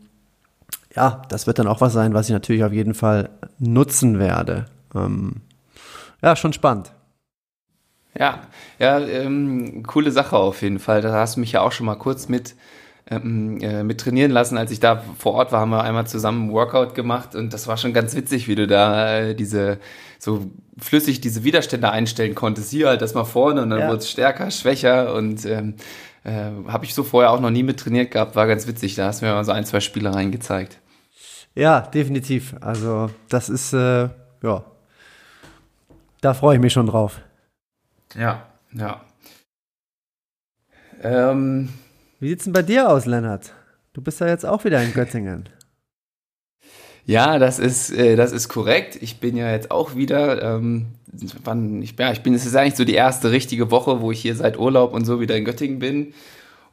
ja, 0.95 1.21
das 1.29 1.47
wird 1.47 1.59
dann 1.59 1.67
auch 1.67 1.81
was 1.81 1.93
sein, 1.93 2.13
was 2.13 2.27
ich 2.27 2.33
natürlich 2.33 2.63
auf 2.63 2.73
jeden 2.73 2.93
Fall 2.93 3.29
nutzen 3.59 4.19
werde. 4.19 4.65
Ähm, 4.93 5.37
ja, 6.21 6.35
schon 6.35 6.53
spannend. 6.53 6.91
Ja, 8.17 8.41
ja, 8.77 8.99
ähm, 8.99 9.83
coole 9.83 10.11
Sache 10.11 10.35
auf 10.35 10.61
jeden 10.61 10.79
Fall. 10.79 11.01
Da 11.01 11.13
hast 11.13 11.37
du 11.37 11.39
mich 11.39 11.53
ja 11.53 11.61
auch 11.61 11.71
schon 11.71 11.85
mal 11.85 11.95
kurz 11.95 12.27
mit, 12.27 12.55
ähm, 13.09 13.59
äh, 13.61 13.83
mit 13.83 14.01
trainieren 14.01 14.31
lassen. 14.31 14.57
Als 14.57 14.69
ich 14.71 14.81
da 14.81 15.01
vor 15.17 15.33
Ort 15.33 15.53
war, 15.53 15.61
haben 15.61 15.69
wir 15.69 15.83
einmal 15.83 16.07
zusammen 16.07 16.49
ein 16.49 16.51
Workout 16.51 16.93
gemacht 16.93 17.35
und 17.35 17.53
das 17.53 17.67
war 17.67 17.77
schon 17.77 17.93
ganz 17.93 18.13
witzig, 18.13 18.49
wie 18.49 18.55
du 18.55 18.67
da 18.67 19.19
äh, 19.19 19.35
diese 19.35 19.79
so 20.19 20.51
flüssig 20.77 21.21
diese 21.21 21.45
Widerstände 21.45 21.89
einstellen 21.89 22.35
konntest. 22.35 22.69
Hier 22.69 22.89
halt 22.89 23.01
das 23.01 23.13
mal 23.13 23.23
vorne 23.23 23.61
und 23.61 23.69
dann 23.69 23.79
ja. 23.79 23.87
wurde 23.87 23.99
es 23.99 24.11
stärker, 24.11 24.51
schwächer 24.51 25.13
und 25.15 25.45
ähm, 25.45 25.75
äh, 26.25 26.51
habe 26.67 26.83
ich 26.83 26.93
so 26.93 27.03
vorher 27.03 27.31
auch 27.31 27.39
noch 27.39 27.49
nie 27.49 27.63
mit 27.63 27.79
trainiert 27.79 28.11
gehabt. 28.11 28.35
War 28.35 28.45
ganz 28.45 28.67
witzig. 28.67 28.95
Da 28.95 29.07
hast 29.07 29.21
du 29.21 29.25
mir 29.25 29.33
mal 29.33 29.45
so 29.45 29.53
ein, 29.53 29.65
zwei 29.65 29.79
Spielereien 29.79 30.31
gezeigt. 30.31 30.80
Ja, 31.55 31.81
definitiv. 31.81 32.55
Also 32.61 33.09
das 33.29 33.49
ist 33.49 33.73
äh, 33.73 34.09
ja 34.43 34.65
da 36.21 36.35
freue 36.35 36.55
ich 36.55 36.61
mich 36.61 36.71
schon 36.71 36.85
drauf. 36.85 37.19
Ja, 38.15 38.47
ja. 38.73 39.01
Ähm, 41.01 41.69
Wie 42.19 42.29
sieht's 42.29 42.43
denn 42.43 42.53
bei 42.53 42.61
dir 42.61 42.89
aus, 42.89 43.07
Lennart? 43.07 43.53
Du 43.93 44.01
bist 44.01 44.19
ja 44.19 44.27
jetzt 44.27 44.45
auch 44.45 44.63
wieder 44.63 44.81
in 44.81 44.93
Göttingen. 44.93 45.49
Ja, 47.05 47.39
das 47.39 47.57
ist, 47.57 47.89
äh, 47.91 48.15
das 48.15 48.31
ist 48.31 48.47
korrekt. 48.47 48.97
Ich 49.01 49.19
bin 49.19 49.35
ja 49.35 49.51
jetzt 49.51 49.71
auch 49.71 49.95
wieder, 49.95 50.43
ähm, 50.43 50.89
wann, 51.43 51.81
ich, 51.81 51.97
ja, 51.97 52.11
ich 52.11 52.21
bin, 52.21 52.35
es 52.35 52.45
ist 52.45 52.55
eigentlich 52.55 52.75
so 52.75 52.85
die 52.85 52.93
erste 52.93 53.31
richtige 53.31 53.71
Woche, 53.71 54.01
wo 54.01 54.11
ich 54.11 54.21
hier 54.21 54.35
seit 54.35 54.59
Urlaub 54.59 54.93
und 54.93 55.05
so 55.05 55.19
wieder 55.19 55.35
in 55.35 55.43
Göttingen 55.43 55.79
bin. 55.79 56.13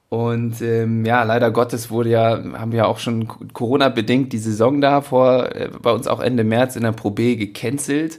Und 0.08 0.62
ähm, 0.62 1.04
ja, 1.04 1.22
leider 1.22 1.50
Gottes 1.50 1.90
wurde 1.90 2.10
ja, 2.10 2.42
haben 2.54 2.72
wir 2.72 2.88
auch 2.88 2.98
schon 2.98 3.28
Corona-bedingt 3.52 4.32
die 4.32 4.38
Saison 4.38 4.80
da 4.80 5.02
vor, 5.02 5.54
äh, 5.54 5.68
bei 5.82 5.92
uns 5.92 6.06
auch 6.06 6.20
Ende 6.20 6.44
März 6.44 6.76
in 6.76 6.82
der 6.82 6.92
Pro 6.92 7.10
B 7.10 7.36
gecancelt. 7.36 8.18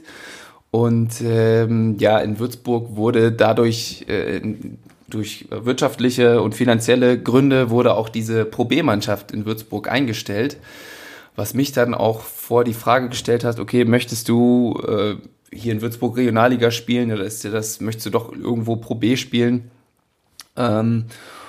Und 0.70 1.20
ähm, 1.20 1.96
ja, 1.98 2.18
in 2.20 2.38
Würzburg 2.38 2.94
wurde 2.94 3.32
dadurch 3.32 4.04
äh, 4.08 4.40
durch 5.08 5.48
wirtschaftliche 5.50 6.40
und 6.40 6.54
finanzielle 6.54 7.20
Gründe 7.20 7.70
wurde 7.70 7.94
auch 7.94 8.08
diese 8.08 8.44
Pro 8.44 8.64
B-Mannschaft 8.64 9.32
in 9.32 9.44
Würzburg 9.44 9.90
eingestellt, 9.90 10.58
was 11.34 11.54
mich 11.54 11.72
dann 11.72 11.94
auch 11.94 12.20
vor 12.20 12.62
die 12.62 12.74
Frage 12.74 13.08
gestellt 13.08 13.42
hat: 13.42 13.58
Okay, 13.58 13.84
möchtest 13.84 14.28
du 14.28 14.80
äh, 14.86 15.16
hier 15.52 15.72
in 15.72 15.82
Würzburg 15.82 16.16
Regionalliga 16.16 16.70
spielen 16.70 17.10
oder 17.10 17.24
ist 17.24 17.42
dir 17.42 17.50
das 17.50 17.80
möchtest 17.80 18.06
du 18.06 18.10
doch 18.10 18.32
irgendwo 18.32 18.76
Pro 18.76 18.94
B 18.94 19.16
spielen? 19.16 19.72
Ähm, 20.56 21.06
Äh, 21.06 21.39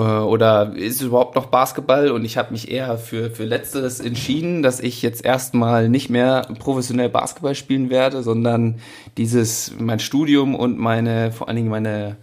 oder 0.00 0.74
ist 0.76 1.00
überhaupt 1.00 1.36
noch 1.36 1.46
Basketball? 1.46 2.10
Und 2.10 2.24
ich 2.24 2.36
habe 2.36 2.52
mich 2.52 2.70
eher 2.70 2.98
für, 2.98 3.30
für 3.30 3.44
Letzteres 3.44 4.00
entschieden, 4.00 4.62
dass 4.62 4.80
ich 4.80 5.00
jetzt 5.00 5.24
erstmal 5.24 5.88
nicht 5.88 6.10
mehr 6.10 6.46
professionell 6.58 7.08
Basketball 7.08 7.54
spielen 7.54 7.88
werde, 7.88 8.22
sondern 8.22 8.78
dieses, 9.16 9.72
mein 9.78 9.98
Studium 9.98 10.54
und 10.54 10.78
meine, 10.78 11.32
vor 11.32 11.48
allen 11.48 11.56
Dingen 11.56 11.70
meine, 11.70 12.16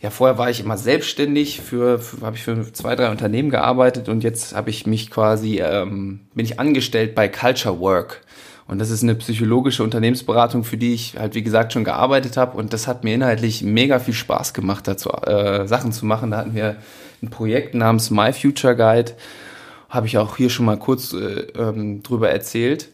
ja, 0.00 0.10
vorher 0.10 0.38
war 0.38 0.50
ich 0.50 0.60
immer 0.60 0.78
selbstständig, 0.78 1.60
für, 1.60 1.98
für 1.98 2.24
habe 2.24 2.36
ich 2.36 2.42
für 2.44 2.72
zwei, 2.72 2.94
drei 2.94 3.10
Unternehmen 3.10 3.50
gearbeitet 3.50 4.08
und 4.08 4.22
jetzt 4.22 4.54
habe 4.54 4.70
ich 4.70 4.86
mich 4.86 5.10
quasi, 5.10 5.60
ähm, 5.60 6.20
bin 6.34 6.46
ich 6.46 6.60
angestellt 6.60 7.14
bei 7.14 7.28
Culture 7.28 7.80
Work. 7.80 8.22
Und 8.70 8.78
das 8.78 8.90
ist 8.90 9.02
eine 9.02 9.16
psychologische 9.16 9.82
Unternehmensberatung, 9.82 10.62
für 10.62 10.76
die 10.76 10.94
ich 10.94 11.16
halt, 11.18 11.34
wie 11.34 11.42
gesagt, 11.42 11.72
schon 11.72 11.82
gearbeitet 11.82 12.36
habe. 12.36 12.56
Und 12.56 12.72
das 12.72 12.86
hat 12.86 13.02
mir 13.02 13.12
inhaltlich 13.12 13.64
mega 13.64 13.98
viel 13.98 14.14
Spaß 14.14 14.54
gemacht, 14.54 14.86
dazu 14.86 15.10
äh, 15.10 15.66
Sachen 15.66 15.90
zu 15.90 16.06
machen. 16.06 16.30
Da 16.30 16.36
hatten 16.36 16.54
wir 16.54 16.76
ein 17.20 17.30
Projekt 17.30 17.74
namens 17.74 18.12
My 18.12 18.32
Future 18.32 18.76
Guide. 18.76 19.10
Habe 19.88 20.06
ich 20.06 20.18
auch 20.18 20.36
hier 20.36 20.50
schon 20.50 20.66
mal 20.66 20.78
kurz 20.78 21.12
äh, 21.12 21.48
ähm, 21.58 22.04
drüber 22.04 22.30
erzählt. 22.30 22.90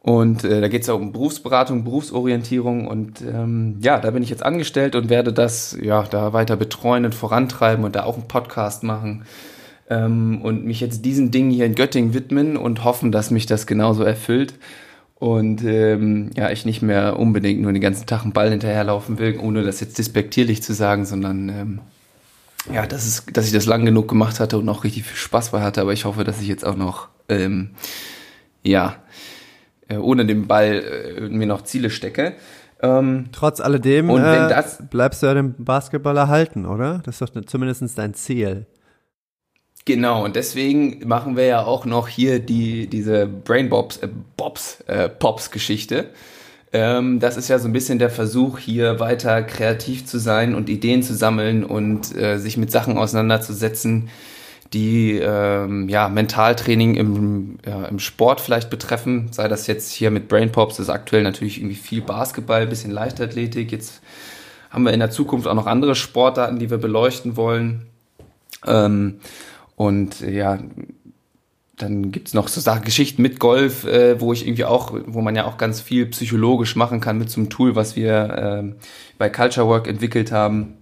Und 0.00 0.42
äh, 0.42 0.60
da 0.60 0.66
geht 0.66 0.80
es 0.80 0.88
ja 0.88 0.94
um 0.94 1.12
Berufsberatung, 1.12 1.84
Berufsorientierung 1.84 2.88
und 2.88 3.20
ähm, 3.20 3.76
ja, 3.80 4.00
da 4.00 4.10
bin 4.10 4.22
ich 4.24 4.30
jetzt 4.30 4.44
angestellt 4.44 4.96
und 4.96 5.10
werde 5.10 5.32
das 5.32 5.78
ja 5.80 6.02
da 6.04 6.32
weiter 6.32 6.56
betreuen 6.56 7.04
und 7.04 7.14
vorantreiben 7.14 7.84
und 7.84 7.94
da 7.94 8.04
auch 8.04 8.14
einen 8.14 8.26
Podcast 8.26 8.84
machen 8.84 9.26
ähm, 9.90 10.40
und 10.42 10.64
mich 10.64 10.80
jetzt 10.80 11.04
diesen 11.04 11.30
Dingen 11.30 11.50
hier 11.50 11.66
in 11.66 11.74
Göttingen 11.74 12.14
widmen 12.14 12.56
und 12.56 12.84
hoffen, 12.84 13.12
dass 13.12 13.30
mich 13.30 13.46
das 13.46 13.66
genauso 13.66 14.02
erfüllt 14.02 14.54
und 15.18 15.64
ähm, 15.64 16.30
ja, 16.36 16.50
ich 16.50 16.64
nicht 16.64 16.80
mehr 16.80 17.18
unbedingt 17.18 17.60
nur 17.60 17.72
den 17.72 17.82
ganzen 17.82 18.06
Tag 18.06 18.22
einen 18.22 18.32
Ball 18.32 18.50
hinterherlaufen 18.50 19.18
will, 19.18 19.38
ohne 19.38 19.64
das 19.64 19.80
jetzt 19.80 19.98
despektierlich 19.98 20.62
zu 20.62 20.72
sagen, 20.74 21.04
sondern 21.04 21.48
ähm, 21.48 21.80
ja, 22.72 22.86
das 22.86 23.06
ist, 23.06 23.36
dass 23.36 23.46
ich 23.46 23.52
das 23.52 23.66
lang 23.66 23.84
genug 23.84 24.08
gemacht 24.08 24.38
hatte 24.38 24.58
und 24.58 24.68
auch 24.68 24.84
richtig 24.84 25.04
viel 25.04 25.16
Spaß 25.16 25.50
bei 25.50 25.60
hatte, 25.60 25.80
aber 25.80 25.92
ich 25.92 26.04
hoffe, 26.04 26.22
dass 26.22 26.40
ich 26.40 26.46
jetzt 26.46 26.64
auch 26.64 26.76
noch 26.76 27.08
ähm, 27.28 27.70
ja 28.62 28.96
äh, 29.88 29.96
ohne 29.96 30.24
den 30.24 30.46
Ball 30.46 30.84
äh, 31.16 31.20
mir 31.28 31.46
noch 31.46 31.62
Ziele 31.62 31.90
stecke. 31.90 32.34
Ähm, 32.80 33.26
Trotz 33.32 33.60
alledem 33.60 34.10
und 34.10 34.22
wenn 34.22 34.44
äh, 34.44 34.48
das, 34.48 34.78
bleibst 34.88 35.22
du 35.22 35.26
ja 35.26 35.34
dem 35.34 35.54
Basketball 35.58 36.16
erhalten, 36.16 36.64
oder? 36.64 37.00
Das 37.04 37.20
ist 37.20 37.34
doch 37.34 37.44
zumindest 37.44 37.98
dein 37.98 38.14
Ziel. 38.14 38.66
Genau, 39.88 40.22
und 40.22 40.36
deswegen 40.36 41.08
machen 41.08 41.34
wir 41.34 41.46
ja 41.46 41.64
auch 41.64 41.86
noch 41.86 42.08
hier 42.08 42.40
die, 42.40 42.88
diese 42.88 43.26
Brain 43.26 43.70
Bobs, 43.70 43.96
äh, 43.96 44.08
Bobs, 44.36 44.82
äh, 44.86 45.08
Pops 45.08 45.50
Geschichte. 45.50 46.10
Ähm, 46.74 47.20
das 47.20 47.38
ist 47.38 47.48
ja 47.48 47.58
so 47.58 47.68
ein 47.68 47.72
bisschen 47.72 47.98
der 47.98 48.10
Versuch, 48.10 48.58
hier 48.58 49.00
weiter 49.00 49.42
kreativ 49.42 50.04
zu 50.04 50.18
sein 50.18 50.54
und 50.54 50.68
Ideen 50.68 51.02
zu 51.02 51.14
sammeln 51.14 51.64
und 51.64 52.14
äh, 52.14 52.36
sich 52.36 52.58
mit 52.58 52.70
Sachen 52.70 52.98
auseinanderzusetzen, 52.98 54.10
die 54.74 55.12
ähm, 55.12 55.88
ja, 55.88 56.10
Mentaltraining 56.10 56.94
im, 56.94 57.58
ja, 57.64 57.86
im 57.86 57.98
Sport 57.98 58.42
vielleicht 58.42 58.68
betreffen. 58.68 59.28
Sei 59.30 59.48
das 59.48 59.66
jetzt 59.68 59.90
hier 59.90 60.10
mit 60.10 60.28
Brain 60.28 60.52
Pops, 60.52 60.76
das 60.76 60.88
ist 60.88 60.94
aktuell 60.94 61.22
natürlich 61.22 61.56
irgendwie 61.56 61.76
viel 61.76 62.02
Basketball, 62.02 62.66
bisschen 62.66 62.90
Leichtathletik. 62.90 63.72
Jetzt 63.72 64.02
haben 64.68 64.84
wir 64.84 64.92
in 64.92 65.00
der 65.00 65.10
Zukunft 65.10 65.48
auch 65.48 65.54
noch 65.54 65.66
andere 65.66 65.94
Sportarten, 65.94 66.58
die 66.58 66.68
wir 66.68 66.76
beleuchten 66.76 67.38
wollen. 67.38 67.86
Ähm, 68.66 69.20
und 69.78 70.22
ja, 70.22 70.58
dann 71.76 72.10
gibt's 72.10 72.34
noch 72.34 72.48
so 72.48 72.60
Sachen, 72.60 72.82
Geschichten 72.82 73.22
mit 73.22 73.38
Golf, 73.38 73.84
äh, 73.84 74.20
wo 74.20 74.32
ich 74.32 74.44
irgendwie 74.44 74.64
auch, 74.64 74.92
wo 75.06 75.20
man 75.20 75.36
ja 75.36 75.44
auch 75.44 75.56
ganz 75.56 75.80
viel 75.80 76.06
psychologisch 76.06 76.74
machen 76.74 76.98
kann 77.00 77.16
mit 77.16 77.30
so 77.30 77.40
einem 77.40 77.48
Tool, 77.48 77.76
was 77.76 77.94
wir 77.94 78.74
äh, 78.74 78.84
bei 79.18 79.30
Culture 79.30 79.68
Work 79.68 79.86
entwickelt 79.86 80.32
haben. 80.32 80.78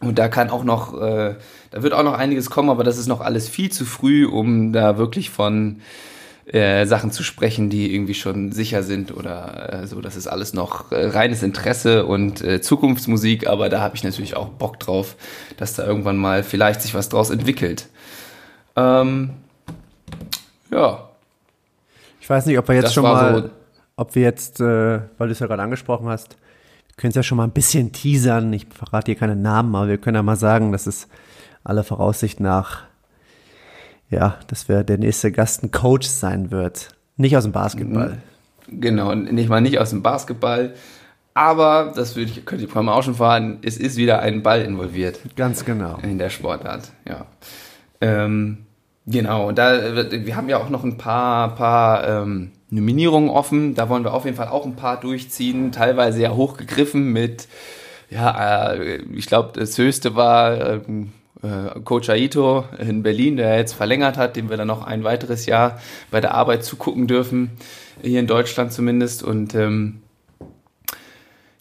Und 0.00 0.18
da 0.18 0.28
kann 0.28 0.48
auch 0.48 0.64
noch, 0.64 0.98
äh, 0.98 1.34
da 1.72 1.82
wird 1.82 1.92
auch 1.92 2.04
noch 2.04 2.14
einiges 2.14 2.48
kommen, 2.48 2.70
aber 2.70 2.84
das 2.84 2.96
ist 2.96 3.06
noch 3.06 3.20
alles 3.20 3.50
viel 3.50 3.70
zu 3.70 3.84
früh, 3.84 4.24
um 4.26 4.72
da 4.72 4.96
wirklich 4.96 5.28
von 5.28 5.82
äh, 6.46 6.86
Sachen 6.86 7.12
zu 7.12 7.22
sprechen, 7.22 7.68
die 7.68 7.94
irgendwie 7.94 8.14
schon 8.14 8.50
sicher 8.50 8.82
sind 8.82 9.14
oder 9.14 9.82
äh, 9.82 9.86
so. 9.86 10.00
Das 10.00 10.16
ist 10.16 10.26
alles 10.26 10.54
noch 10.54 10.90
äh, 10.90 11.06
reines 11.06 11.42
Interesse 11.42 12.06
und 12.06 12.40
äh, 12.40 12.62
Zukunftsmusik, 12.62 13.46
aber 13.46 13.68
da 13.68 13.80
habe 13.80 13.94
ich 13.94 14.04
natürlich 14.04 14.36
auch 14.36 14.48
Bock 14.48 14.80
drauf, 14.80 15.16
dass 15.58 15.74
da 15.74 15.86
irgendwann 15.86 16.16
mal 16.16 16.42
vielleicht 16.42 16.80
sich 16.80 16.94
was 16.94 17.10
draus 17.10 17.28
entwickelt. 17.28 17.88
Ähm, 18.76 19.30
ja. 20.70 21.08
Ich 22.20 22.30
weiß 22.30 22.46
nicht, 22.46 22.58
ob 22.58 22.68
wir 22.68 22.76
jetzt 22.76 22.84
das 22.86 22.94
schon 22.94 23.04
mal, 23.04 23.42
so 23.42 23.50
ob 23.96 24.14
wir 24.14 24.22
jetzt, 24.22 24.60
äh, 24.60 25.00
weil 25.18 25.28
du 25.28 25.32
es 25.32 25.38
ja 25.38 25.46
gerade 25.46 25.62
angesprochen 25.62 26.08
hast, 26.08 26.36
können 26.96 27.10
es 27.10 27.16
ja 27.16 27.22
schon 27.22 27.38
mal 27.38 27.44
ein 27.44 27.50
bisschen 27.50 27.92
teasern. 27.92 28.52
Ich 28.52 28.66
verrate 28.66 29.12
hier 29.12 29.18
keine 29.18 29.36
Namen, 29.36 29.74
aber 29.74 29.88
wir 29.88 29.98
können 29.98 30.16
ja 30.16 30.22
mal 30.22 30.36
sagen, 30.36 30.72
dass 30.72 30.86
es 30.86 31.08
aller 31.64 31.84
Voraussicht 31.84 32.40
nach, 32.40 32.82
ja, 34.10 34.38
dass 34.46 34.68
wir 34.68 34.84
der 34.84 34.98
nächste 34.98 35.32
Gast 35.32 35.62
ein 35.62 35.70
Coach 35.70 36.06
sein 36.06 36.50
wird. 36.50 36.90
Nicht 37.16 37.36
aus 37.36 37.44
dem 37.44 37.52
Basketball. 37.52 38.18
Genau, 38.68 39.14
nicht 39.14 39.48
mal 39.48 39.60
nicht 39.60 39.78
aus 39.78 39.90
dem 39.90 40.02
Basketball. 40.02 40.74
Aber, 41.34 41.92
das 41.96 42.14
würde 42.14 42.30
ich, 42.30 42.44
könnte 42.44 42.64
ich 42.64 42.74
mal 42.74 42.88
auch 42.92 43.02
schon 43.02 43.14
verraten, 43.14 43.58
es 43.62 43.78
ist 43.78 43.96
wieder 43.96 44.20
ein 44.20 44.42
Ball 44.42 44.62
involviert. 44.62 45.18
Ganz 45.34 45.64
genau. 45.64 45.98
In 46.02 46.18
der 46.18 46.28
Sportart, 46.28 46.92
ja. 47.08 47.26
Ähm, 48.02 48.58
genau, 49.06 49.52
da, 49.52 50.10
wir 50.10 50.36
haben 50.36 50.48
ja 50.48 50.58
auch 50.58 50.68
noch 50.68 50.84
ein 50.84 50.98
paar, 50.98 51.54
paar 51.54 52.06
ähm, 52.06 52.50
Nominierungen 52.68 53.30
offen. 53.30 53.74
Da 53.74 53.88
wollen 53.88 54.04
wir 54.04 54.12
auf 54.12 54.24
jeden 54.24 54.36
Fall 54.36 54.48
auch 54.48 54.66
ein 54.66 54.76
paar 54.76 55.00
durchziehen, 55.00 55.72
teilweise 55.72 56.20
ja 56.20 56.34
hochgegriffen 56.34 57.12
mit, 57.12 57.48
ja, 58.10 58.72
äh, 58.72 58.96
ich 59.14 59.26
glaube, 59.26 59.52
das 59.54 59.78
höchste 59.78 60.16
war 60.16 60.68
ähm, 60.88 61.12
äh, 61.42 61.80
Coach 61.84 62.10
Aito 62.10 62.64
in 62.78 63.02
Berlin, 63.02 63.36
der 63.36 63.56
jetzt 63.56 63.72
verlängert 63.72 64.16
hat, 64.16 64.36
dem 64.36 64.50
wir 64.50 64.56
dann 64.56 64.68
noch 64.68 64.84
ein 64.84 65.04
weiteres 65.04 65.46
Jahr 65.46 65.80
bei 66.10 66.20
der 66.20 66.34
Arbeit 66.34 66.64
zugucken 66.64 67.06
dürfen, 67.06 67.52
hier 68.02 68.20
in 68.20 68.26
Deutschland 68.26 68.72
zumindest. 68.72 69.22
Und 69.22 69.54
ähm, 69.54 70.01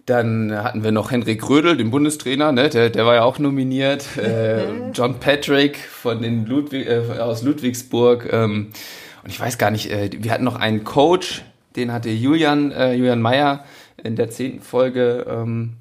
dann 0.05 0.51
hatten 0.51 0.83
wir 0.83 0.91
noch 0.91 1.11
Henrik 1.11 1.47
Rödel, 1.47 1.77
den 1.77 1.91
Bundestrainer, 1.91 2.51
ne? 2.51 2.69
der, 2.69 2.89
der 2.89 3.05
war 3.05 3.15
ja 3.15 3.23
auch 3.23 3.39
nominiert. 3.39 4.05
Äh, 4.21 4.91
John 4.93 5.19
Patrick 5.19 5.77
von 5.77 6.21
den 6.21 6.45
Ludwig, 6.45 6.87
äh, 6.87 7.19
aus 7.19 7.41
Ludwigsburg. 7.41 8.31
Ähm, 8.31 8.69
und 9.23 9.29
ich 9.29 9.39
weiß 9.39 9.57
gar 9.57 9.71
nicht, 9.71 9.91
äh, 9.91 10.09
wir 10.13 10.31
hatten 10.31 10.43
noch 10.43 10.55
einen 10.55 10.83
Coach, 10.83 11.43
den 11.75 11.91
hatte 11.91 12.09
Julian, 12.09 12.71
äh, 12.71 12.93
Julian 12.93 13.21
Meyer 13.21 13.65
in 14.03 14.15
der 14.15 14.29
zehnten 14.29 14.61
Folge 14.61 15.25
ähm, 15.29 15.73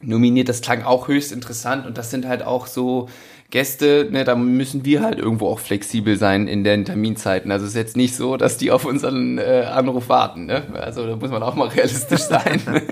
nominiert. 0.00 0.48
Das 0.48 0.60
klang 0.60 0.82
auch 0.82 1.08
höchst 1.08 1.32
interessant 1.32 1.86
und 1.86 1.98
das 1.98 2.10
sind 2.10 2.26
halt 2.26 2.42
auch 2.42 2.66
so 2.66 3.08
Gäste, 3.50 4.08
ne, 4.10 4.24
da 4.24 4.36
müssen 4.36 4.84
wir 4.84 5.02
halt 5.02 5.18
irgendwo 5.18 5.48
auch 5.48 5.58
flexibel 5.58 6.16
sein 6.16 6.46
in 6.46 6.64
den 6.64 6.84
Terminzeiten. 6.84 7.50
Also 7.50 7.64
es 7.64 7.72
ist 7.72 7.76
jetzt 7.76 7.96
nicht 7.96 8.14
so, 8.14 8.36
dass 8.36 8.56
die 8.56 8.70
auf 8.70 8.84
unseren 8.84 9.38
äh, 9.38 9.66
Anruf 9.70 10.08
warten. 10.08 10.46
Ne? 10.46 10.62
Also 10.74 11.06
da 11.06 11.16
muss 11.16 11.30
man 11.30 11.42
auch 11.42 11.56
mal 11.56 11.68
realistisch 11.68 12.20
sein. 12.20 12.60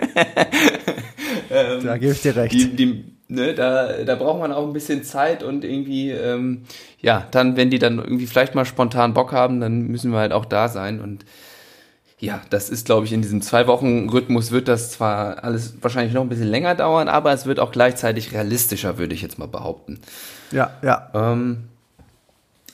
ähm, 1.50 1.84
da 1.84 1.96
gebe 1.96 2.12
ich 2.12 2.22
dir 2.22 2.34
recht. 2.34 2.52
Die, 2.52 2.74
die, 2.74 3.04
ne, 3.28 3.54
da, 3.54 4.04
da 4.04 4.14
braucht 4.16 4.40
man 4.40 4.52
auch 4.52 4.66
ein 4.66 4.72
bisschen 4.72 5.04
Zeit 5.04 5.42
und 5.42 5.64
irgendwie, 5.64 6.10
ähm, 6.10 6.64
ja, 7.00 7.26
dann, 7.30 7.56
wenn 7.56 7.70
die 7.70 7.78
dann 7.78 7.98
irgendwie 7.98 8.26
vielleicht 8.26 8.54
mal 8.54 8.64
spontan 8.64 9.14
Bock 9.14 9.32
haben, 9.32 9.60
dann 9.60 9.82
müssen 9.82 10.10
wir 10.10 10.18
halt 10.18 10.32
auch 10.32 10.44
da 10.44 10.68
sein 10.68 11.00
und 11.00 11.24
ja, 12.20 12.40
das 12.50 12.68
ist, 12.68 12.86
glaube 12.86 13.06
ich, 13.06 13.12
in 13.12 13.22
diesem 13.22 13.42
Zwei-Wochen-Rhythmus 13.42 14.50
wird 14.50 14.66
das 14.66 14.90
zwar 14.90 15.44
alles 15.44 15.74
wahrscheinlich 15.80 16.14
noch 16.14 16.22
ein 16.22 16.28
bisschen 16.28 16.48
länger 16.48 16.74
dauern, 16.74 17.08
aber 17.08 17.32
es 17.32 17.46
wird 17.46 17.60
auch 17.60 17.70
gleichzeitig 17.70 18.32
realistischer, 18.32 18.98
würde 18.98 19.14
ich 19.14 19.22
jetzt 19.22 19.38
mal 19.38 19.46
behaupten. 19.46 20.00
Ja, 20.50 20.72
ja. 20.82 21.10
Ähm, 21.14 21.68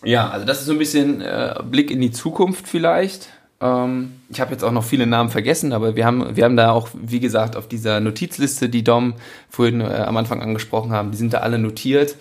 ja, 0.03 0.29
also 0.29 0.47
das 0.47 0.61
ist 0.61 0.67
so 0.67 0.73
ein 0.73 0.79
bisschen 0.79 1.21
äh, 1.21 1.55
Blick 1.63 1.91
in 1.91 2.01
die 2.01 2.11
Zukunft 2.11 2.69
vielleicht. 2.69 3.29
Ähm, 3.61 4.13
ich 4.31 4.41
habe 4.41 4.53
jetzt 4.53 4.65
auch 4.65 4.73
noch 4.73 4.85
viele 4.85 5.07
Namen 5.07 5.31
vergessen, 5.31 5.73
aber 5.73 5.95
wir 5.95 6.07
haben, 6.07 6.37
wir 6.37 6.45
haben 6.45 6.57
da 6.57 6.71
auch, 6.71 6.89
wie 6.95 7.21
gesagt, 7.21 7.57
auf 7.57 7.69
dieser 7.69 8.01
Notizliste, 8.01 8.69
die 8.71 8.85
Dom 8.85 9.15
vorhin 9.51 9.81
äh, 9.81 9.85
am 9.85 10.17
Anfang 10.17 10.43
angesprochen 10.43 10.93
haben, 10.93 11.11
die 11.11 11.19
sind 11.19 11.35
da 11.35 11.39
alle 11.39 11.59
notiert. 11.59 12.17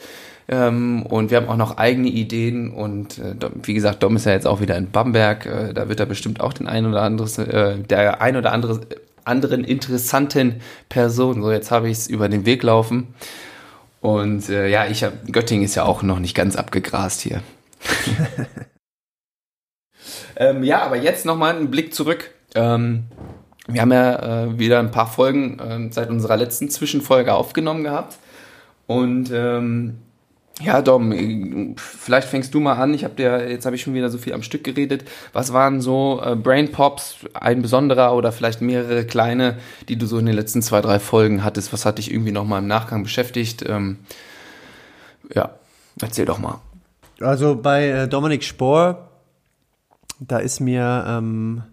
Ähm, 0.47 1.03
und 1.03 1.31
wir 1.31 1.37
haben 1.37 1.47
auch 1.47 1.57
noch 1.57 1.77
eigene 1.77 2.09
Ideen 2.09 2.71
und 2.71 3.17
äh, 3.17 3.35
wie 3.63 3.73
gesagt, 3.73 4.03
Dom 4.03 4.17
ist 4.17 4.25
ja 4.25 4.33
jetzt 4.33 4.47
auch 4.47 4.59
wieder 4.59 4.75
in 4.75 4.91
Bamberg. 4.91 5.45
Äh, 5.45 5.73
da 5.73 5.87
wird 5.87 5.99
er 5.99 6.05
bestimmt 6.05 6.41
auch 6.41 6.53
den 6.53 6.67
ein 6.67 6.85
oder 6.85 7.01
anderes, 7.01 7.37
äh, 7.37 7.77
der 7.77 8.21
ein 8.21 8.35
oder 8.35 8.51
andere 8.51 8.81
anderen 9.25 9.63
interessanten 9.63 10.61
Person. 10.89 11.41
So, 11.41 11.51
jetzt 11.51 11.71
habe 11.71 11.89
ich 11.89 11.97
es 11.97 12.07
über 12.07 12.29
den 12.29 12.45
Weg 12.45 12.63
laufen. 12.63 13.13
Und 14.01 14.49
äh, 14.49 14.67
ja, 14.67 14.85
ich 14.85 15.03
habe 15.03 15.17
Göttingen 15.31 15.63
ist 15.63 15.75
ja 15.75 15.83
auch 15.83 16.03
noch 16.03 16.19
nicht 16.19 16.35
ganz 16.35 16.57
abgegrast 16.57 17.21
hier. 17.21 17.41
ähm, 20.35 20.63
ja, 20.63 20.81
aber 20.81 20.97
jetzt 20.97 21.25
nochmal 21.25 21.55
einen 21.55 21.71
Blick 21.71 21.93
zurück. 21.93 22.31
Ähm, 22.53 23.05
wir 23.67 23.79
haben 23.79 23.93
ja 23.93 24.43
äh, 24.43 24.59
wieder 24.59 24.79
ein 24.79 24.91
paar 24.91 25.07
Folgen 25.07 25.59
äh, 25.59 25.87
seit 25.91 26.09
unserer 26.09 26.35
letzten 26.35 26.69
Zwischenfolge 26.69 27.33
aufgenommen 27.33 27.85
gehabt. 27.85 28.17
Und 28.87 29.31
ähm, 29.33 29.99
ja, 30.61 30.81
Dom, 30.81 31.75
vielleicht 31.77 32.27
fängst 32.27 32.53
du 32.53 32.59
mal 32.59 32.73
an. 32.73 32.93
Ich 32.93 33.03
habe 33.03 33.15
dir, 33.15 33.49
jetzt 33.49 33.65
habe 33.65 33.75
ich 33.75 33.81
schon 33.81 33.95
wieder 33.95 34.09
so 34.09 34.17
viel 34.19 34.33
am 34.33 34.43
Stück 34.43 34.63
geredet. 34.63 35.03
Was 35.33 35.51
waren 35.51 35.81
so 35.81 36.21
äh, 36.23 36.35
Brain 36.35 36.71
Pops, 36.71 37.17
ein 37.33 37.61
besonderer 37.61 38.15
oder 38.15 38.31
vielleicht 38.31 38.61
mehrere 38.61 39.05
kleine, 39.05 39.57
die 39.89 39.95
du 39.95 40.05
so 40.05 40.19
in 40.19 40.27
den 40.27 40.35
letzten 40.35 40.61
zwei, 40.61 40.81
drei 40.81 40.99
Folgen 40.99 41.43
hattest? 41.43 41.73
Was 41.73 41.85
hat 41.85 41.97
dich 41.97 42.11
irgendwie 42.11 42.31
nochmal 42.31 42.61
im 42.61 42.67
Nachgang 42.67 43.01
beschäftigt? 43.03 43.63
Ähm, 43.67 43.97
ja. 45.33 45.55
Erzähl 46.01 46.25
doch 46.25 46.39
mal. 46.39 46.59
Also 47.19 47.55
bei 47.55 47.87
äh, 47.87 48.07
Dominik 48.07 48.43
Spohr, 48.43 49.09
da 50.19 50.39
ist 50.39 50.59
mir 50.59 51.05
ähm, 51.07 51.63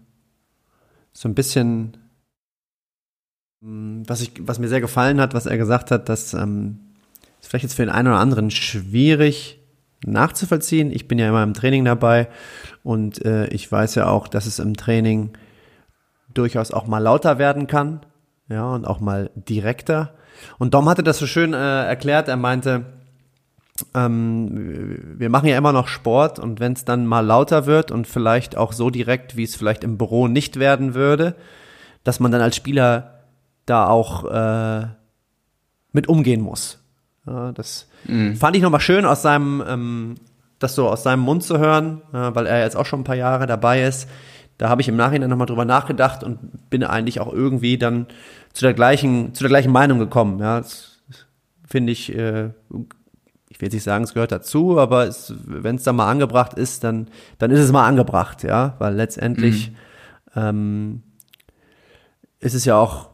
so 1.13 1.27
ein 1.27 1.35
bisschen, 1.35 1.97
ähm, 3.63 4.03
was, 4.07 4.21
ich, 4.21 4.33
was 4.39 4.59
mir 4.59 4.67
sehr 4.67 4.81
gefallen 4.81 5.19
hat, 5.19 5.33
was 5.33 5.45
er 5.45 5.57
gesagt 5.57 5.91
hat, 5.91 6.09
dass 6.09 6.33
ähm, 6.33 6.90
ist 7.41 7.49
vielleicht 7.49 7.63
jetzt 7.63 7.75
für 7.75 7.85
den 7.85 7.93
einen 7.93 8.07
oder 8.07 8.19
anderen 8.19 8.51
schwierig 8.51 9.59
nachzuvollziehen. 10.05 10.91
Ich 10.91 11.07
bin 11.07 11.19
ja 11.19 11.29
immer 11.29 11.43
im 11.43 11.53
Training 11.53 11.85
dabei 11.85 12.27
und 12.83 13.23
äh, 13.25 13.47
ich 13.47 13.71
weiß 13.71 13.95
ja 13.95 14.07
auch, 14.07 14.27
dass 14.27 14.45
es 14.45 14.59
im 14.59 14.77
Training 14.77 15.33
durchaus 16.33 16.71
auch 16.71 16.87
mal 16.87 16.99
lauter 16.99 17.37
werden 17.37 17.67
kann, 17.67 18.01
ja, 18.47 18.73
und 18.73 18.85
auch 18.85 18.99
mal 18.99 19.31
direkter. 19.35 20.13
Und 20.57 20.73
Dom 20.73 20.89
hatte 20.89 21.03
das 21.03 21.19
so 21.19 21.27
schön 21.27 21.53
äh, 21.53 21.85
erklärt. 21.85 22.27
Er 22.27 22.37
meinte, 22.37 22.85
ähm, 23.93 25.17
wir 25.17 25.29
machen 25.29 25.47
ja 25.47 25.57
immer 25.57 25.73
noch 25.73 25.87
Sport 25.87 26.39
und 26.39 26.59
wenn 26.59 26.73
es 26.73 26.85
dann 26.85 27.05
mal 27.05 27.25
lauter 27.25 27.65
wird 27.65 27.91
und 27.91 28.07
vielleicht 28.07 28.57
auch 28.57 28.73
so 28.73 28.89
direkt, 28.89 29.35
wie 29.35 29.43
es 29.43 29.55
vielleicht 29.55 29.83
im 29.83 29.97
Büro 29.97 30.27
nicht 30.27 30.57
werden 30.57 30.93
würde, 30.93 31.35
dass 32.03 32.19
man 32.19 32.31
dann 32.31 32.41
als 32.41 32.55
Spieler 32.55 33.25
da 33.65 33.87
auch 33.87 34.25
äh, 34.25 34.87
mit 35.91 36.07
umgehen 36.07 36.41
muss. 36.41 36.80
Ja, 37.31 37.51
das 37.51 37.87
mhm. 38.05 38.35
fand 38.35 38.55
ich 38.55 38.61
nochmal 38.61 38.81
schön 38.81 39.05
aus 39.05 39.21
seinem, 39.21 39.63
ähm, 39.67 40.15
das 40.59 40.75
so 40.75 40.89
aus 40.89 41.03
seinem 41.03 41.21
Mund 41.21 41.43
zu 41.43 41.57
hören, 41.57 42.01
äh, 42.13 42.35
weil 42.35 42.45
er 42.45 42.61
jetzt 42.61 42.75
auch 42.75 42.85
schon 42.85 43.01
ein 43.01 43.05
paar 43.05 43.15
Jahre 43.15 43.47
dabei 43.47 43.83
ist. 43.83 44.09
Da 44.57 44.69
habe 44.69 44.81
ich 44.81 44.87
im 44.87 44.95
Nachhinein 44.95 45.29
nochmal 45.29 45.47
drüber 45.47 45.65
nachgedacht 45.65 46.23
und 46.23 46.69
bin 46.69 46.83
eigentlich 46.83 47.19
auch 47.19 47.33
irgendwie 47.33 47.77
dann 47.77 48.07
zu 48.53 48.65
der 48.65 48.73
gleichen, 48.73 49.33
zu 49.33 49.43
der 49.43 49.49
gleichen 49.49 49.71
Meinung 49.71 49.97
gekommen. 49.97 50.39
Ja, 50.39 50.59
das 50.59 50.99
finde 51.65 51.91
ich 51.91 52.15
äh, 52.15 52.49
ich 53.51 53.59
will 53.59 53.67
jetzt 53.67 53.73
nicht 53.73 53.83
sagen, 53.83 54.05
es 54.05 54.13
gehört 54.13 54.31
dazu, 54.31 54.79
aber 54.79 55.13
wenn 55.45 55.75
es 55.75 55.83
da 55.83 55.93
mal 55.93 56.09
angebracht 56.09 56.53
ist, 56.55 56.83
dann, 56.85 57.09
dann 57.37 57.51
ist 57.51 57.59
es 57.59 57.71
mal 57.71 57.85
angebracht, 57.85 58.43
ja, 58.43 58.75
weil 58.79 58.95
letztendlich 58.95 59.71
mhm. 60.33 60.41
ähm, 60.41 61.03
ist 62.39 62.55
es 62.55 62.63
ja 62.65 62.77
auch, 62.77 63.10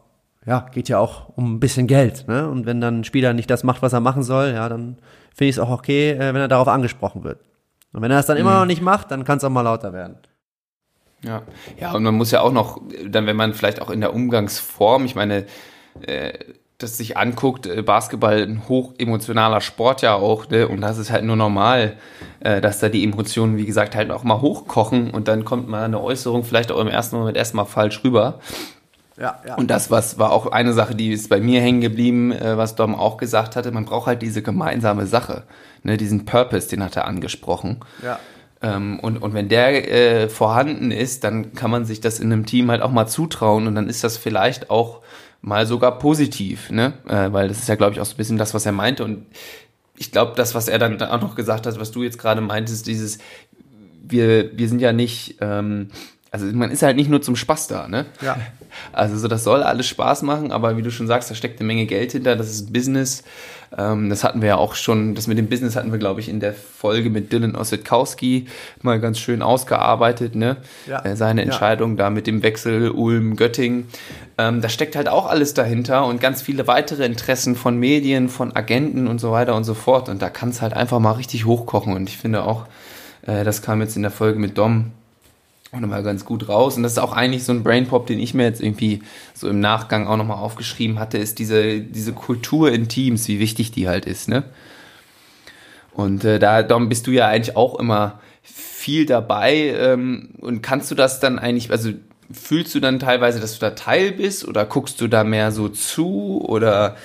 ja, 0.47 0.65
geht 0.71 0.87
ja 0.87 0.97
auch 0.97 1.29
um 1.35 1.55
ein 1.55 1.59
bisschen 1.59 1.87
Geld, 1.87 2.27
ne? 2.27 2.49
Und 2.49 2.65
wenn 2.65 2.79
dann 2.79 3.01
ein 3.01 3.03
Spieler 3.03 3.33
nicht 3.33 3.49
das 3.49 3.65
macht, 3.65 3.81
was 3.81 3.91
er 3.91 3.99
machen 3.99 4.23
soll, 4.23 4.53
ja, 4.53 4.69
dann 4.69 4.97
finde 5.35 5.49
ich 5.49 5.57
es 5.57 5.59
auch 5.59 5.69
okay, 5.69 6.11
äh, 6.11 6.33
wenn 6.33 6.37
er 6.37 6.47
darauf 6.47 6.69
angesprochen 6.69 7.25
wird. 7.25 7.41
Und 7.91 8.01
wenn 8.01 8.11
er 8.11 8.19
es 8.19 8.27
dann 8.27 8.37
mhm. 8.37 8.41
immer 8.41 8.59
noch 8.59 8.65
nicht 8.65 8.81
macht, 8.81 9.11
dann 9.11 9.25
kann 9.25 9.37
es 9.39 9.43
auch 9.43 9.49
mal 9.49 9.61
lauter 9.61 9.91
werden. 9.91 10.17
Ja, 11.21 11.41
ja, 11.79 11.91
und 11.91 12.03
man 12.03 12.15
muss 12.15 12.31
ja 12.31 12.41
auch 12.41 12.53
noch, 12.53 12.79
dann, 13.05 13.25
wenn 13.25 13.35
man 13.35 13.53
vielleicht 13.53 13.81
auch 13.81 13.89
in 13.89 13.99
der 13.99 14.13
Umgangsform, 14.13 15.03
ich 15.03 15.15
meine, 15.15 15.45
äh, 16.01 16.33
das 16.77 16.95
sich 16.95 17.17
anguckt, 17.17 17.65
äh, 17.65 17.81
Basketball 17.81 18.43
ein 18.43 18.69
hoch 18.69 18.93
emotionaler 18.97 19.59
Sport 19.59 20.01
ja 20.01 20.13
auch, 20.13 20.47
ne? 20.49 20.67
Und 20.69 20.79
das 20.79 20.97
ist 20.97 21.11
halt 21.11 21.25
nur 21.25 21.35
normal, 21.35 21.97
äh, 22.39 22.61
dass 22.61 22.79
da 22.79 22.87
die 22.87 23.03
Emotionen, 23.03 23.57
wie 23.57 23.65
gesagt, 23.65 23.95
halt 23.95 24.11
auch 24.11 24.23
mal 24.23 24.39
hochkochen 24.39 25.09
und 25.09 25.27
dann 25.27 25.43
kommt 25.43 25.67
mal 25.67 25.83
eine 25.83 26.01
Äußerung 26.01 26.45
vielleicht 26.45 26.71
auch 26.71 26.79
im 26.79 26.87
ersten 26.87 27.17
Moment 27.17 27.35
erstmal 27.35 27.65
falsch 27.65 28.01
rüber. 28.05 28.39
Ja, 29.19 29.41
ja. 29.47 29.55
Und 29.55 29.67
das 29.71 29.89
was 29.89 30.19
war 30.19 30.31
auch 30.31 30.47
eine 30.47 30.73
Sache, 30.73 30.95
die 30.95 31.11
ist 31.11 31.29
bei 31.29 31.39
mir 31.39 31.61
hängen 31.61 31.81
geblieben, 31.81 32.31
äh, 32.31 32.57
was 32.57 32.75
Dom 32.75 32.93
auch 32.95 33.17
gesagt 33.17 33.55
hatte, 33.55 33.71
man 33.71 33.85
braucht 33.85 34.07
halt 34.07 34.21
diese 34.21 34.43
gemeinsame 34.43 35.07
Sache, 35.07 35.43
ne? 35.83 35.97
diesen 35.97 36.25
Purpose, 36.25 36.69
den 36.69 36.83
hat 36.83 36.95
er 36.95 37.05
angesprochen. 37.05 37.77
Ja. 38.03 38.19
Ähm, 38.61 38.99
und, 38.99 39.17
und 39.17 39.33
wenn 39.33 39.49
der 39.49 39.91
äh, 39.91 40.29
vorhanden 40.29 40.91
ist, 40.91 41.23
dann 41.23 41.53
kann 41.53 41.71
man 41.71 41.85
sich 41.85 42.01
das 42.01 42.19
in 42.19 42.31
einem 42.31 42.45
Team 42.45 42.69
halt 42.71 42.81
auch 42.81 42.91
mal 42.91 43.07
zutrauen 43.07 43.67
und 43.67 43.75
dann 43.75 43.89
ist 43.89 44.03
das 44.03 44.17
vielleicht 44.17 44.69
auch 44.69 45.01
mal 45.41 45.65
sogar 45.65 45.99
positiv, 45.99 46.71
ne? 46.71 46.93
Äh, 47.07 47.31
weil 47.31 47.47
das 47.47 47.59
ist 47.59 47.69
ja, 47.69 47.75
glaube 47.75 47.93
ich, 47.93 48.01
auch 48.01 48.05
so 48.05 48.15
ein 48.15 48.17
bisschen 48.17 48.37
das, 48.37 48.53
was 48.53 48.65
er 48.65 48.71
meinte. 48.71 49.03
Und 49.03 49.25
ich 49.95 50.11
glaube, 50.11 50.33
das, 50.35 50.55
was 50.55 50.67
er 50.67 50.79
dann 50.79 51.01
auch 51.01 51.21
noch 51.21 51.35
gesagt 51.35 51.67
hat, 51.67 51.79
was 51.79 51.91
du 51.91 52.03
jetzt 52.03 52.17
gerade 52.17 52.41
meintest, 52.41 52.87
dieses, 52.87 53.19
wir, 54.03 54.57
wir 54.57 54.69
sind 54.69 54.79
ja 54.79 54.93
nicht, 54.93 55.37
ähm, 55.41 55.89
also 56.31 56.45
man 56.47 56.71
ist 56.71 56.81
halt 56.83 56.95
nicht 56.95 57.09
nur 57.09 57.21
zum 57.21 57.35
Spaß 57.35 57.67
da, 57.67 57.87
ne? 57.87 58.05
Ja. 58.21 58.37
Also 58.93 59.17
so, 59.17 59.27
das 59.27 59.43
soll 59.43 59.63
alles 59.63 59.87
Spaß 59.87 60.21
machen, 60.23 60.51
aber 60.51 60.77
wie 60.77 60.81
du 60.81 60.91
schon 60.91 61.07
sagst, 61.07 61.29
da 61.31 61.35
steckt 61.35 61.59
eine 61.59 61.67
Menge 61.67 61.85
Geld 61.85 62.11
hinter, 62.11 62.35
das 62.35 62.49
ist 62.49 62.73
Business. 62.73 63.23
Ähm, 63.77 64.09
das 64.09 64.23
hatten 64.23 64.41
wir 64.41 64.49
ja 64.49 64.57
auch 64.57 64.75
schon, 64.75 65.15
das 65.15 65.27
mit 65.27 65.37
dem 65.37 65.47
Business 65.47 65.75
hatten 65.75 65.91
wir, 65.91 65.99
glaube 65.99 66.19
ich, 66.19 66.29
in 66.29 66.39
der 66.39 66.53
Folge 66.53 67.09
mit 67.09 67.33
Dylan 67.33 67.55
Ossetkowski 67.55 68.47
mal 68.81 68.99
ganz 68.99 69.19
schön 69.19 69.41
ausgearbeitet, 69.41 70.35
ne? 70.35 70.57
Ja. 70.87 71.03
Äh, 71.03 71.15
seine 71.15 71.41
Entscheidung 71.41 71.91
ja. 71.91 72.05
da 72.05 72.09
mit 72.09 72.27
dem 72.27 72.43
Wechsel 72.43 72.91
Ulm-Göttingen. 72.91 73.87
Ähm, 74.37 74.61
da 74.61 74.69
steckt 74.69 74.95
halt 74.95 75.09
auch 75.09 75.25
alles 75.25 75.53
dahinter 75.53 76.05
und 76.05 76.21
ganz 76.21 76.41
viele 76.41 76.67
weitere 76.67 77.05
Interessen 77.05 77.55
von 77.55 77.77
Medien, 77.77 78.29
von 78.29 78.55
Agenten 78.55 79.07
und 79.07 79.19
so 79.19 79.31
weiter 79.31 79.55
und 79.55 79.63
so 79.63 79.73
fort. 79.73 80.09
Und 80.09 80.21
da 80.21 80.29
kann 80.29 80.49
es 80.49 80.61
halt 80.61 80.73
einfach 80.73 80.99
mal 80.99 81.13
richtig 81.13 81.45
hochkochen. 81.45 81.93
Und 81.93 82.07
ich 82.07 82.17
finde 82.17 82.43
auch, 82.43 82.67
äh, 83.25 83.43
das 83.43 83.61
kam 83.61 83.81
jetzt 83.81 83.95
in 83.95 84.01
der 84.01 84.11
Folge 84.11 84.39
mit 84.39 84.57
Dom 84.57 84.91
auch 85.71 85.79
nochmal 85.79 86.03
ganz 86.03 86.25
gut 86.25 86.47
raus. 86.47 86.77
Und 86.77 86.83
das 86.83 86.93
ist 86.93 86.97
auch 86.97 87.13
eigentlich 87.13 87.43
so 87.43 87.51
ein 87.51 87.63
Brainpop, 87.63 88.07
den 88.07 88.19
ich 88.19 88.33
mir 88.33 88.43
jetzt 88.43 88.61
irgendwie 88.61 89.01
so 89.33 89.49
im 89.49 89.59
Nachgang 89.59 90.07
auch 90.07 90.17
nochmal 90.17 90.37
aufgeschrieben 90.37 90.99
hatte, 90.99 91.17
ist 91.17 91.39
diese, 91.39 91.81
diese 91.81 92.13
Kultur 92.13 92.71
in 92.71 92.87
Teams, 92.87 93.27
wie 93.27 93.39
wichtig 93.39 93.71
die 93.71 93.87
halt 93.87 94.05
ist, 94.05 94.27
ne? 94.27 94.43
Und 95.93 96.23
äh, 96.23 96.37
da, 96.37 96.61
Dom, 96.61 96.89
bist 96.89 97.07
du 97.07 97.11
ja 97.11 97.27
eigentlich 97.27 97.57
auch 97.57 97.79
immer 97.79 98.19
viel 98.43 99.05
dabei. 99.05 99.73
Ähm, 99.77 100.29
und 100.39 100.61
kannst 100.61 100.91
du 100.91 100.95
das 100.95 101.19
dann 101.19 101.39
eigentlich, 101.39 101.71
also 101.71 101.91
fühlst 102.31 102.75
du 102.75 102.79
dann 102.79 102.99
teilweise, 102.99 103.39
dass 103.39 103.53
du 103.53 103.59
da 103.59 103.71
Teil 103.71 104.11
bist 104.11 104.47
oder 104.47 104.65
guckst 104.65 105.01
du 105.01 105.07
da 105.07 105.23
mehr 105.23 105.51
so 105.51 105.69
zu 105.69 106.41
oder 106.47 106.95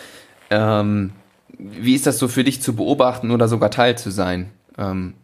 ähm, 0.51 1.12
wie 1.59 1.94
ist 1.94 2.07
das 2.07 2.18
so 2.18 2.29
für 2.29 2.44
dich 2.44 2.61
zu 2.61 2.75
beobachten 2.75 3.31
oder 3.31 3.48
sogar 3.48 3.70
Teil 3.70 3.96
zu 3.96 4.11
sein? 4.11 4.51
Ähm, 4.77 5.14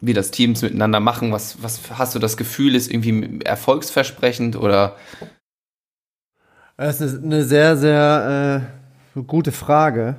wie 0.00 0.12
das 0.12 0.30
Teams 0.30 0.62
miteinander 0.62 1.00
machen? 1.00 1.32
Was, 1.32 1.62
was 1.62 1.80
hast 1.92 2.14
du 2.14 2.18
das 2.18 2.36
Gefühl, 2.36 2.74
ist 2.74 2.90
irgendwie 2.90 3.40
erfolgsversprechend 3.44 4.56
oder? 4.56 4.96
Das 6.76 7.00
ist 7.00 7.22
eine 7.22 7.44
sehr, 7.44 7.76
sehr 7.76 8.68
äh, 9.16 9.20
gute 9.22 9.52
Frage. 9.52 10.16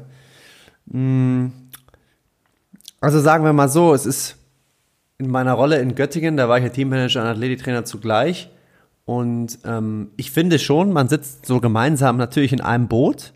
Hm. 0.91 1.51
Also 2.99 3.19
sagen 3.19 3.43
wir 3.43 3.53
mal 3.53 3.69
so, 3.69 3.93
es 3.93 4.05
ist 4.05 4.37
in 5.19 5.29
meiner 5.29 5.53
Rolle 5.53 5.79
in 5.79 5.95
Göttingen, 5.95 6.37
da 6.37 6.49
war 6.49 6.57
ich 6.57 6.63
ja 6.63 6.69
Teammanager 6.69 7.21
und 7.21 7.27
Athletiktrainer 7.27 7.85
zugleich. 7.85 8.49
Und 9.05 9.59
ähm, 9.65 10.11
ich 10.17 10.31
finde 10.31 10.59
schon, 10.59 10.91
man 10.91 11.07
sitzt 11.07 11.45
so 11.45 11.59
gemeinsam 11.61 12.17
natürlich 12.17 12.53
in 12.53 12.61
einem 12.61 12.87
Boot. 12.87 13.33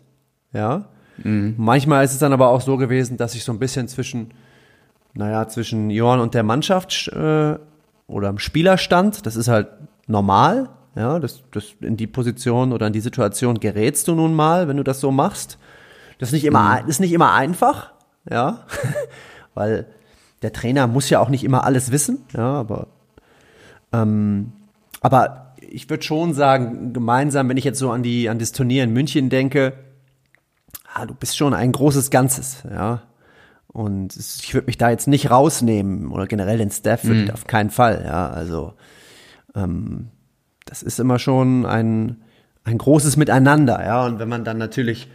Ja. 0.52 0.88
Mhm. 1.22 1.54
Manchmal 1.56 2.04
ist 2.04 2.12
es 2.12 2.18
dann 2.18 2.32
aber 2.32 2.48
auch 2.48 2.60
so 2.60 2.76
gewesen, 2.76 3.16
dass 3.16 3.34
ich 3.34 3.44
so 3.44 3.52
ein 3.52 3.58
bisschen 3.58 3.88
zwischen 3.88 4.32
naja, 5.14 5.48
zwischen 5.48 5.90
Johann 5.90 6.20
und 6.20 6.34
der 6.34 6.42
Mannschaft 6.42 7.08
äh, 7.08 7.58
oder 8.06 8.28
im 8.28 8.38
Spielerstand. 8.38 9.26
Das 9.26 9.36
ist 9.36 9.48
halt 9.48 9.68
normal. 10.06 10.68
Ja, 10.94 11.18
das, 11.18 11.42
das 11.50 11.74
in 11.80 11.96
die 11.96 12.06
Position 12.06 12.72
oder 12.72 12.86
in 12.86 12.92
die 12.92 13.00
Situation 13.00 13.60
gerätst 13.60 14.08
du 14.08 14.14
nun 14.14 14.34
mal, 14.34 14.68
wenn 14.68 14.76
du 14.76 14.84
das 14.84 15.00
so 15.00 15.10
machst. 15.10 15.58
Das 16.18 16.28
ist 16.28 16.34
nicht 16.34 16.44
immer, 16.44 16.82
mhm. 16.82 16.88
ist 16.88 17.00
nicht 17.00 17.12
immer 17.12 17.32
einfach, 17.32 17.92
ja, 18.30 18.66
weil 19.54 19.86
der 20.42 20.52
Trainer 20.52 20.86
muss 20.86 21.08
ja 21.08 21.18
auch 21.20 21.30
nicht 21.30 21.44
immer 21.44 21.64
alles 21.64 21.92
wissen, 21.92 22.24
ja, 22.36 22.52
aber, 22.52 22.88
ähm, 23.92 24.52
aber 25.00 25.54
ich 25.58 25.88
würde 25.88 26.02
schon 26.02 26.34
sagen, 26.34 26.92
gemeinsam, 26.92 27.48
wenn 27.48 27.56
ich 27.56 27.64
jetzt 27.64 27.78
so 27.78 27.90
an 27.90 28.02
die, 28.02 28.28
an 28.28 28.38
das 28.38 28.52
Turnier 28.52 28.84
in 28.84 28.92
München 28.92 29.30
denke, 29.30 29.72
ah, 30.92 31.06
du 31.06 31.14
bist 31.14 31.36
schon 31.36 31.54
ein 31.54 31.72
großes 31.72 32.10
Ganzes, 32.10 32.64
ja. 32.70 33.02
Und 33.72 34.16
ich 34.16 34.52
würde 34.52 34.66
mich 34.66 34.76
da 34.76 34.90
jetzt 34.90 35.08
nicht 35.08 35.30
rausnehmen 35.30 36.10
oder 36.12 36.26
generell 36.26 36.58
den 36.58 36.70
Staff 36.70 37.04
würde 37.04 37.24
mhm. 37.24 37.30
auf 37.30 37.46
keinen 37.46 37.70
Fall. 37.70 38.02
Ja, 38.04 38.28
also 38.28 38.74
ähm, 39.54 40.08
das 40.66 40.82
ist 40.82 41.00
immer 41.00 41.18
schon 41.18 41.66
ein 41.66 42.22
ein 42.64 42.78
großes 42.78 43.16
Miteinander. 43.16 43.84
Ja, 43.84 44.06
und 44.06 44.18
wenn 44.18 44.28
man 44.28 44.44
dann 44.44 44.58
natürlich 44.58 45.08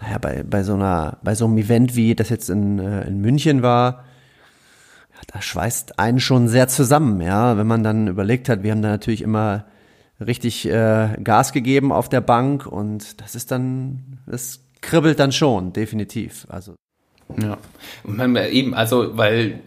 naja, 0.00 0.18
bei, 0.18 0.42
bei 0.42 0.62
so 0.62 0.74
einer, 0.74 1.18
bei 1.22 1.34
so 1.34 1.46
einem 1.46 1.58
Event 1.58 1.96
wie 1.96 2.14
das 2.14 2.28
jetzt 2.28 2.50
in, 2.50 2.78
äh, 2.78 3.06
in 3.06 3.20
München 3.20 3.62
war, 3.62 4.04
ja, 5.14 5.20
da 5.28 5.40
schweißt 5.40 5.98
einen 5.98 6.20
schon 6.20 6.48
sehr 6.48 6.68
zusammen, 6.68 7.20
ja. 7.20 7.56
Wenn 7.56 7.66
man 7.66 7.82
dann 7.82 8.06
überlegt 8.06 8.48
hat, 8.48 8.62
wir 8.62 8.72
haben 8.72 8.82
da 8.82 8.90
natürlich 8.90 9.22
immer 9.22 9.64
richtig 10.20 10.68
äh, 10.68 11.16
Gas 11.22 11.52
gegeben 11.52 11.92
auf 11.92 12.08
der 12.08 12.20
Bank 12.20 12.66
und 12.66 13.20
das 13.20 13.34
ist 13.34 13.50
dann, 13.50 14.18
das 14.26 14.60
kribbelt 14.82 15.18
dann 15.18 15.32
schon, 15.32 15.72
definitiv. 15.72 16.46
Also 16.50 16.74
ja. 17.40 17.58
Eben, 18.48 18.74
also, 18.74 19.16
weil 19.16 19.60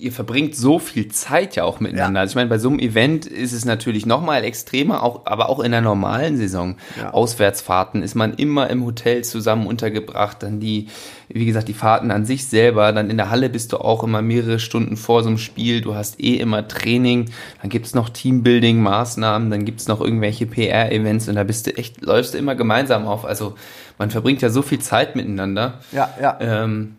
ihr 0.00 0.12
verbringt 0.12 0.56
so 0.56 0.78
viel 0.78 1.08
Zeit 1.08 1.56
ja 1.56 1.64
auch 1.64 1.80
miteinander. 1.80 2.18
Ja. 2.18 2.22
Also 2.22 2.32
ich 2.32 2.36
meine, 2.36 2.48
bei 2.48 2.58
so 2.58 2.68
einem 2.68 2.78
Event 2.78 3.26
ist 3.26 3.52
es 3.52 3.64
natürlich 3.64 4.06
nochmal 4.06 4.44
extremer, 4.44 5.02
auch, 5.02 5.26
aber 5.26 5.48
auch 5.48 5.60
in 5.60 5.72
der 5.72 5.80
normalen 5.80 6.36
Saison. 6.36 6.76
Ja. 6.98 7.10
Auswärtsfahrten 7.10 8.02
ist 8.02 8.14
man 8.14 8.34
immer 8.34 8.70
im 8.70 8.84
Hotel 8.84 9.22
zusammen 9.24 9.66
untergebracht, 9.66 10.42
dann 10.42 10.60
die, 10.60 10.88
wie 11.28 11.44
gesagt, 11.44 11.68
die 11.68 11.74
Fahrten 11.74 12.10
an 12.10 12.24
sich 12.24 12.46
selber, 12.46 12.92
dann 12.92 13.10
in 13.10 13.16
der 13.16 13.30
Halle 13.30 13.50
bist 13.50 13.72
du 13.72 13.78
auch 13.78 14.02
immer 14.02 14.22
mehrere 14.22 14.58
Stunden 14.58 14.96
vor 14.96 15.22
so 15.22 15.28
einem 15.28 15.38
Spiel, 15.38 15.80
du 15.80 15.94
hast 15.94 16.20
eh 16.20 16.36
immer 16.36 16.66
Training, 16.66 17.30
dann 17.60 17.70
gibt's 17.70 17.94
noch 17.94 18.08
Teambuilding-Maßnahmen, 18.08 19.50
dann 19.50 19.64
gibt's 19.64 19.88
noch 19.88 20.00
irgendwelche 20.00 20.46
PR-Events 20.46 21.28
und 21.28 21.34
da 21.34 21.44
bist 21.44 21.66
du 21.66 21.76
echt, 21.76 22.00
läufst 22.00 22.34
du 22.34 22.38
immer 22.38 22.54
gemeinsam 22.54 23.06
auf. 23.06 23.24
Also 23.24 23.54
man 23.98 24.10
verbringt 24.10 24.40
ja 24.40 24.50
so 24.50 24.62
viel 24.62 24.78
Zeit 24.78 25.14
miteinander. 25.14 25.80
Ja, 25.92 26.08
ja. 26.20 26.38
Ähm, 26.40 26.96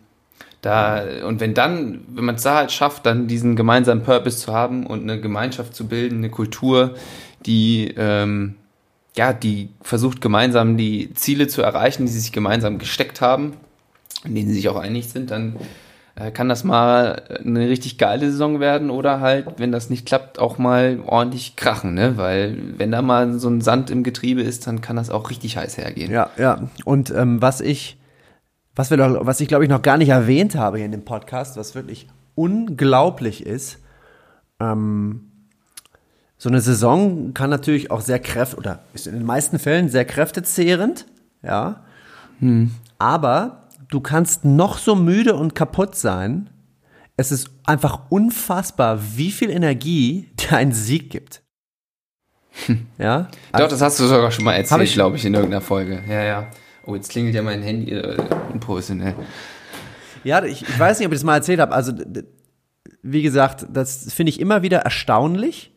da, 0.62 1.02
und 1.26 1.40
wenn 1.40 1.54
dann, 1.54 2.02
wenn 2.08 2.24
man 2.24 2.36
es 2.36 2.42
da 2.42 2.54
halt 2.54 2.72
schafft, 2.72 3.04
dann 3.04 3.26
diesen 3.26 3.56
gemeinsamen 3.56 4.04
Purpose 4.04 4.38
zu 4.38 4.52
haben 4.52 4.86
und 4.86 5.02
eine 5.02 5.20
Gemeinschaft 5.20 5.74
zu 5.74 5.88
bilden, 5.88 6.18
eine 6.18 6.30
Kultur, 6.30 6.94
die, 7.44 7.92
ähm, 7.96 8.54
ja, 9.16 9.32
die 9.32 9.70
versucht 9.82 10.20
gemeinsam 10.20 10.76
die 10.76 11.12
Ziele 11.14 11.48
zu 11.48 11.62
erreichen, 11.62 12.06
die 12.06 12.12
sie 12.12 12.20
sich 12.20 12.32
gemeinsam 12.32 12.78
gesteckt 12.78 13.20
haben, 13.20 13.54
in 14.24 14.36
denen 14.36 14.48
sie 14.48 14.54
sich 14.54 14.68
auch 14.68 14.76
einig 14.76 15.08
sind, 15.08 15.32
dann 15.32 15.56
äh, 16.14 16.30
kann 16.30 16.48
das 16.48 16.62
mal 16.62 17.22
eine 17.44 17.68
richtig 17.68 17.98
geile 17.98 18.30
Saison 18.30 18.60
werden 18.60 18.90
oder 18.90 19.18
halt, 19.20 19.46
wenn 19.56 19.72
das 19.72 19.90
nicht 19.90 20.06
klappt, 20.06 20.38
auch 20.38 20.58
mal 20.58 21.00
ordentlich 21.04 21.56
krachen, 21.56 21.94
ne? 21.94 22.16
Weil 22.16 22.56
wenn 22.76 22.92
da 22.92 23.02
mal 23.02 23.38
so 23.38 23.48
ein 23.48 23.62
Sand 23.62 23.90
im 23.90 24.04
Getriebe 24.04 24.42
ist, 24.42 24.66
dann 24.68 24.80
kann 24.80 24.94
das 24.94 25.10
auch 25.10 25.28
richtig 25.28 25.56
heiß 25.56 25.76
hergehen. 25.76 26.12
Ja, 26.12 26.30
ja. 26.38 26.68
Und 26.84 27.10
ähm, 27.10 27.42
was 27.42 27.60
ich, 27.60 27.96
was 28.74 28.90
wir 28.90 28.96
doch, 28.96 29.26
was 29.26 29.40
ich 29.40 29.48
glaube 29.48 29.64
ich 29.64 29.70
noch 29.70 29.82
gar 29.82 29.96
nicht 29.96 30.08
erwähnt 30.08 30.54
habe 30.54 30.78
hier 30.78 30.86
in 30.86 30.92
dem 30.92 31.04
Podcast, 31.04 31.56
was 31.56 31.74
wirklich 31.74 32.08
unglaublich 32.34 33.44
ist, 33.44 33.78
ähm, 34.60 35.32
so 36.38 36.48
eine 36.48 36.60
Saison 36.60 37.34
kann 37.34 37.50
natürlich 37.50 37.92
auch 37.92 38.00
sehr 38.00 38.18
kräft 38.18 38.58
oder 38.58 38.80
ist 38.94 39.06
in 39.06 39.14
den 39.14 39.24
meisten 39.24 39.60
Fällen 39.60 39.88
sehr 39.88 40.04
kräftezehrend, 40.04 41.06
ja. 41.42 41.84
Hm. 42.40 42.72
Aber 42.98 43.68
du 43.88 44.00
kannst 44.00 44.44
noch 44.44 44.78
so 44.78 44.96
müde 44.96 45.36
und 45.36 45.54
kaputt 45.54 45.94
sein. 45.94 46.50
Es 47.16 47.30
ist 47.30 47.50
einfach 47.64 48.10
unfassbar, 48.10 48.98
wie 49.14 49.30
viel 49.30 49.50
Energie 49.50 50.30
dir 50.40 50.56
ein 50.56 50.72
Sieg 50.72 51.10
gibt. 51.10 51.42
Hm. 52.66 52.86
Ja? 52.98 53.28
Doch, 53.52 53.68
das 53.68 53.80
hast 53.80 54.00
du 54.00 54.06
sogar 54.06 54.32
schon 54.32 54.44
mal 54.44 54.54
erzählt, 54.54 54.92
glaube 54.92 55.16
ich, 55.16 55.24
in 55.24 55.34
irgendeiner 55.34 55.60
Folge. 55.60 56.02
Ja, 56.08 56.24
ja. 56.24 56.50
Oh, 56.84 56.94
jetzt 56.94 57.10
klingelt 57.10 57.34
ja 57.34 57.42
mein 57.42 57.62
Handy 57.62 57.92
äh, 57.92 58.16
unprofessionell. 58.52 59.14
Ja, 60.24 60.44
ich, 60.44 60.62
ich 60.62 60.78
weiß 60.78 60.98
nicht, 60.98 61.06
ob 61.06 61.12
ich 61.12 61.18
das 61.18 61.24
mal 61.24 61.36
erzählt 61.36 61.60
habe. 61.60 61.72
Also, 61.72 61.92
wie 63.02 63.22
gesagt, 63.22 63.66
das 63.72 64.12
finde 64.12 64.30
ich 64.30 64.40
immer 64.40 64.62
wieder 64.62 64.78
erstaunlich. 64.78 65.72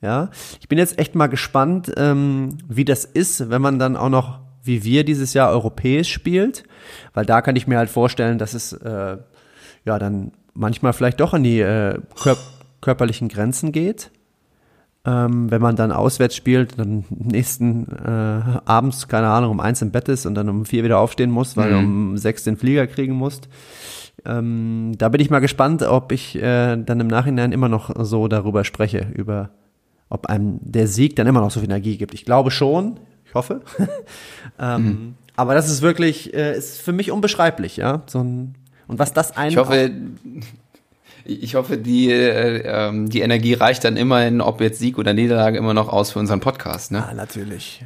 Ja, 0.00 0.30
ich 0.60 0.68
bin 0.68 0.78
jetzt 0.78 0.98
echt 0.98 1.16
mal 1.16 1.26
gespannt, 1.26 1.92
ähm, 1.96 2.58
wie 2.68 2.84
das 2.84 3.04
ist, 3.04 3.50
wenn 3.50 3.60
man 3.60 3.80
dann 3.80 3.96
auch 3.96 4.08
noch 4.08 4.40
wie 4.62 4.84
wir 4.84 5.02
dieses 5.04 5.34
Jahr 5.34 5.50
europäisch 5.50 6.12
spielt, 6.12 6.62
weil 7.14 7.24
da 7.24 7.40
kann 7.42 7.56
ich 7.56 7.66
mir 7.66 7.78
halt 7.78 7.90
vorstellen, 7.90 8.38
dass 8.38 8.54
es 8.54 8.72
äh, 8.72 9.16
ja 9.84 9.98
dann 9.98 10.32
manchmal 10.54 10.92
vielleicht 10.92 11.20
doch 11.20 11.34
an 11.34 11.42
die 11.42 11.60
äh, 11.60 11.98
kör 12.22 12.36
körperlichen 12.80 13.28
Grenzen 13.28 13.72
geht. 13.72 14.12
Ähm, 15.04 15.50
wenn 15.50 15.62
man 15.62 15.76
dann 15.76 15.92
auswärts 15.92 16.36
spielt, 16.36 16.78
dann 16.78 17.04
nächsten 17.08 17.86
äh, 17.88 18.60
abends, 18.64 19.08
keine 19.08 19.28
Ahnung, 19.28 19.52
um 19.52 19.60
eins 19.60 19.80
im 19.80 19.90
Bett 19.90 20.08
ist 20.08 20.26
und 20.26 20.34
dann 20.34 20.48
um 20.48 20.64
vier 20.64 20.84
wieder 20.84 20.98
aufstehen 20.98 21.30
muss, 21.30 21.56
weil 21.56 21.70
mhm. 21.70 21.72
du 21.72 21.78
um 21.78 22.18
sechs 22.18 22.44
den 22.44 22.56
Flieger 22.56 22.86
kriegen 22.86 23.14
musst. 23.14 23.48
Ähm, 24.24 24.92
da 24.98 25.08
bin 25.08 25.20
ich 25.20 25.30
mal 25.30 25.38
gespannt, 25.38 25.82
ob 25.82 26.12
ich 26.12 26.36
äh, 26.36 26.76
dann 26.76 27.00
im 27.00 27.06
Nachhinein 27.06 27.52
immer 27.52 27.68
noch 27.68 27.90
so 28.04 28.28
darüber 28.28 28.64
spreche, 28.64 29.06
über 29.14 29.50
ob 30.10 30.26
einem 30.26 30.58
der 30.62 30.88
Sieg 30.88 31.16
dann 31.16 31.26
immer 31.26 31.40
noch 31.40 31.50
so 31.50 31.60
viel 31.60 31.68
Energie 31.68 31.96
gibt. 31.96 32.14
Ich 32.14 32.24
glaube 32.24 32.50
schon, 32.50 32.98
ich 33.24 33.34
hoffe. 33.34 33.62
ähm, 34.58 34.82
mhm. 34.84 35.14
Aber 35.36 35.54
das 35.54 35.70
ist 35.70 35.82
wirklich, 35.82 36.34
äh, 36.34 36.56
ist 36.56 36.80
für 36.80 36.92
mich 36.92 37.12
unbeschreiblich, 37.12 37.76
ja. 37.76 38.02
So 38.06 38.20
ein, 38.20 38.54
und 38.88 38.98
was 38.98 39.12
das 39.12 39.36
ein. 39.36 39.50
Ich 39.50 39.56
hoffe, 39.56 39.92
ich 41.28 41.54
hoffe, 41.54 41.76
die, 41.76 42.10
äh, 42.10 42.62
ähm, 42.64 43.08
die 43.08 43.20
Energie 43.20 43.54
reicht 43.54 43.84
dann 43.84 43.96
immerhin, 43.96 44.40
ob 44.40 44.60
jetzt 44.60 44.78
Sieg 44.78 44.98
oder 44.98 45.12
Niederlage, 45.12 45.58
immer 45.58 45.74
noch 45.74 45.88
aus 45.88 46.12
für 46.12 46.18
unseren 46.18 46.40
Podcast, 46.40 46.90
ne? 46.90 47.06
Ah, 47.06 47.14
natürlich. 47.14 47.84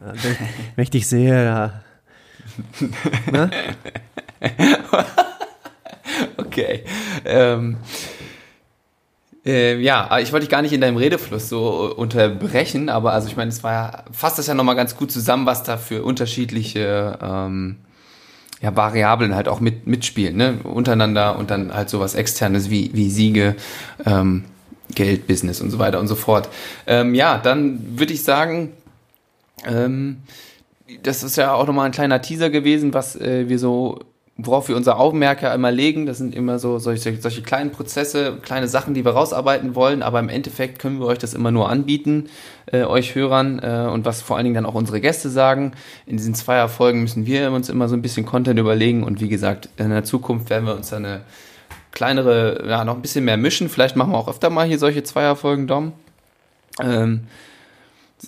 Wenn, 0.00 0.36
wenn 0.76 0.82
ich 0.82 0.90
dich 0.90 1.08
sehe, 1.08 1.44
ja. 1.44 1.82
ne? 3.30 3.50
okay. 6.36 6.84
Ähm, 7.24 7.78
äh, 9.44 9.78
ja, 9.80 10.18
ich 10.18 10.32
wollte 10.32 10.46
dich 10.46 10.50
gar 10.50 10.62
nicht 10.62 10.72
in 10.72 10.80
deinem 10.80 10.96
Redefluss 10.96 11.48
so 11.48 11.94
unterbrechen, 11.94 12.88
aber 12.88 13.12
also 13.12 13.28
ich 13.28 13.36
meine, 13.36 13.50
es 13.50 13.62
war 13.62 13.72
ja, 13.72 14.04
fasst 14.12 14.38
das 14.38 14.46
ja 14.46 14.54
nochmal 14.54 14.76
ganz 14.76 14.96
gut 14.96 15.10
zusammen, 15.10 15.46
was 15.46 15.64
da 15.64 15.76
für 15.76 16.02
unterschiedliche 16.02 17.18
ähm, 17.20 17.76
ja, 18.64 18.74
Variablen 18.74 19.34
halt 19.34 19.46
auch 19.46 19.60
mit, 19.60 19.86
mitspielen, 19.86 20.36
ne? 20.36 20.58
Untereinander 20.64 21.38
und 21.38 21.50
dann 21.50 21.74
halt 21.74 21.90
sowas 21.90 22.14
externes 22.14 22.70
wie, 22.70 22.90
wie 22.94 23.10
Siege, 23.10 23.56
ähm, 24.06 24.44
Geld, 24.94 25.26
Business 25.26 25.60
und 25.60 25.70
so 25.70 25.78
weiter 25.78 26.00
und 26.00 26.06
so 26.06 26.14
fort. 26.14 26.48
Ähm, 26.86 27.14
ja, 27.14 27.36
dann 27.36 27.98
würde 27.98 28.14
ich 28.14 28.24
sagen, 28.24 28.72
ähm, 29.66 30.22
das 31.02 31.22
ist 31.22 31.36
ja 31.36 31.52
auch 31.52 31.66
nochmal 31.66 31.84
ein 31.84 31.92
kleiner 31.92 32.22
Teaser 32.22 32.48
gewesen, 32.48 32.94
was 32.94 33.16
äh, 33.16 33.50
wir 33.50 33.58
so 33.58 34.00
worauf 34.36 34.68
wir 34.68 34.76
unser 34.76 34.98
Augenmerk 34.98 35.42
ja 35.42 35.54
immer 35.54 35.70
legen, 35.70 36.06
das 36.06 36.18
sind 36.18 36.34
immer 36.34 36.58
so 36.58 36.80
solche, 36.80 37.20
solche 37.20 37.42
kleinen 37.42 37.70
Prozesse, 37.70 38.38
kleine 38.42 38.66
Sachen, 38.66 38.92
die 38.92 39.04
wir 39.04 39.12
rausarbeiten 39.12 39.76
wollen, 39.76 40.02
aber 40.02 40.18
im 40.18 40.28
Endeffekt 40.28 40.80
können 40.80 40.98
wir 40.98 41.06
euch 41.06 41.18
das 41.18 41.34
immer 41.34 41.52
nur 41.52 41.68
anbieten, 41.68 42.28
äh, 42.66 42.82
euch 42.82 43.14
Hörern 43.14 43.60
äh, 43.60 43.88
und 43.92 44.04
was 44.04 44.22
vor 44.22 44.36
allen 44.36 44.44
Dingen 44.44 44.56
dann 44.56 44.66
auch 44.66 44.74
unsere 44.74 45.00
Gäste 45.00 45.30
sagen. 45.30 45.72
In 46.06 46.16
diesen 46.16 46.34
Zweierfolgen 46.34 47.00
müssen 47.02 47.26
wir 47.26 47.52
uns 47.52 47.68
immer 47.68 47.88
so 47.88 47.94
ein 47.94 48.02
bisschen 48.02 48.26
Content 48.26 48.58
überlegen 48.58 49.04
und 49.04 49.20
wie 49.20 49.28
gesagt, 49.28 49.68
in 49.76 49.90
der 49.90 50.02
Zukunft 50.02 50.50
werden 50.50 50.66
wir 50.66 50.74
uns 50.74 50.90
dann 50.90 51.04
eine 51.04 51.20
kleinere, 51.92 52.64
ja, 52.68 52.84
noch 52.84 52.96
ein 52.96 53.02
bisschen 53.02 53.24
mehr 53.24 53.36
mischen. 53.36 53.68
Vielleicht 53.68 53.94
machen 53.94 54.10
wir 54.10 54.18
auch 54.18 54.28
öfter 54.28 54.50
mal 54.50 54.66
hier 54.66 54.80
solche 54.80 55.04
Zweierfolgen, 55.04 55.68
Dom. 55.68 55.92
Ähm, 56.82 57.20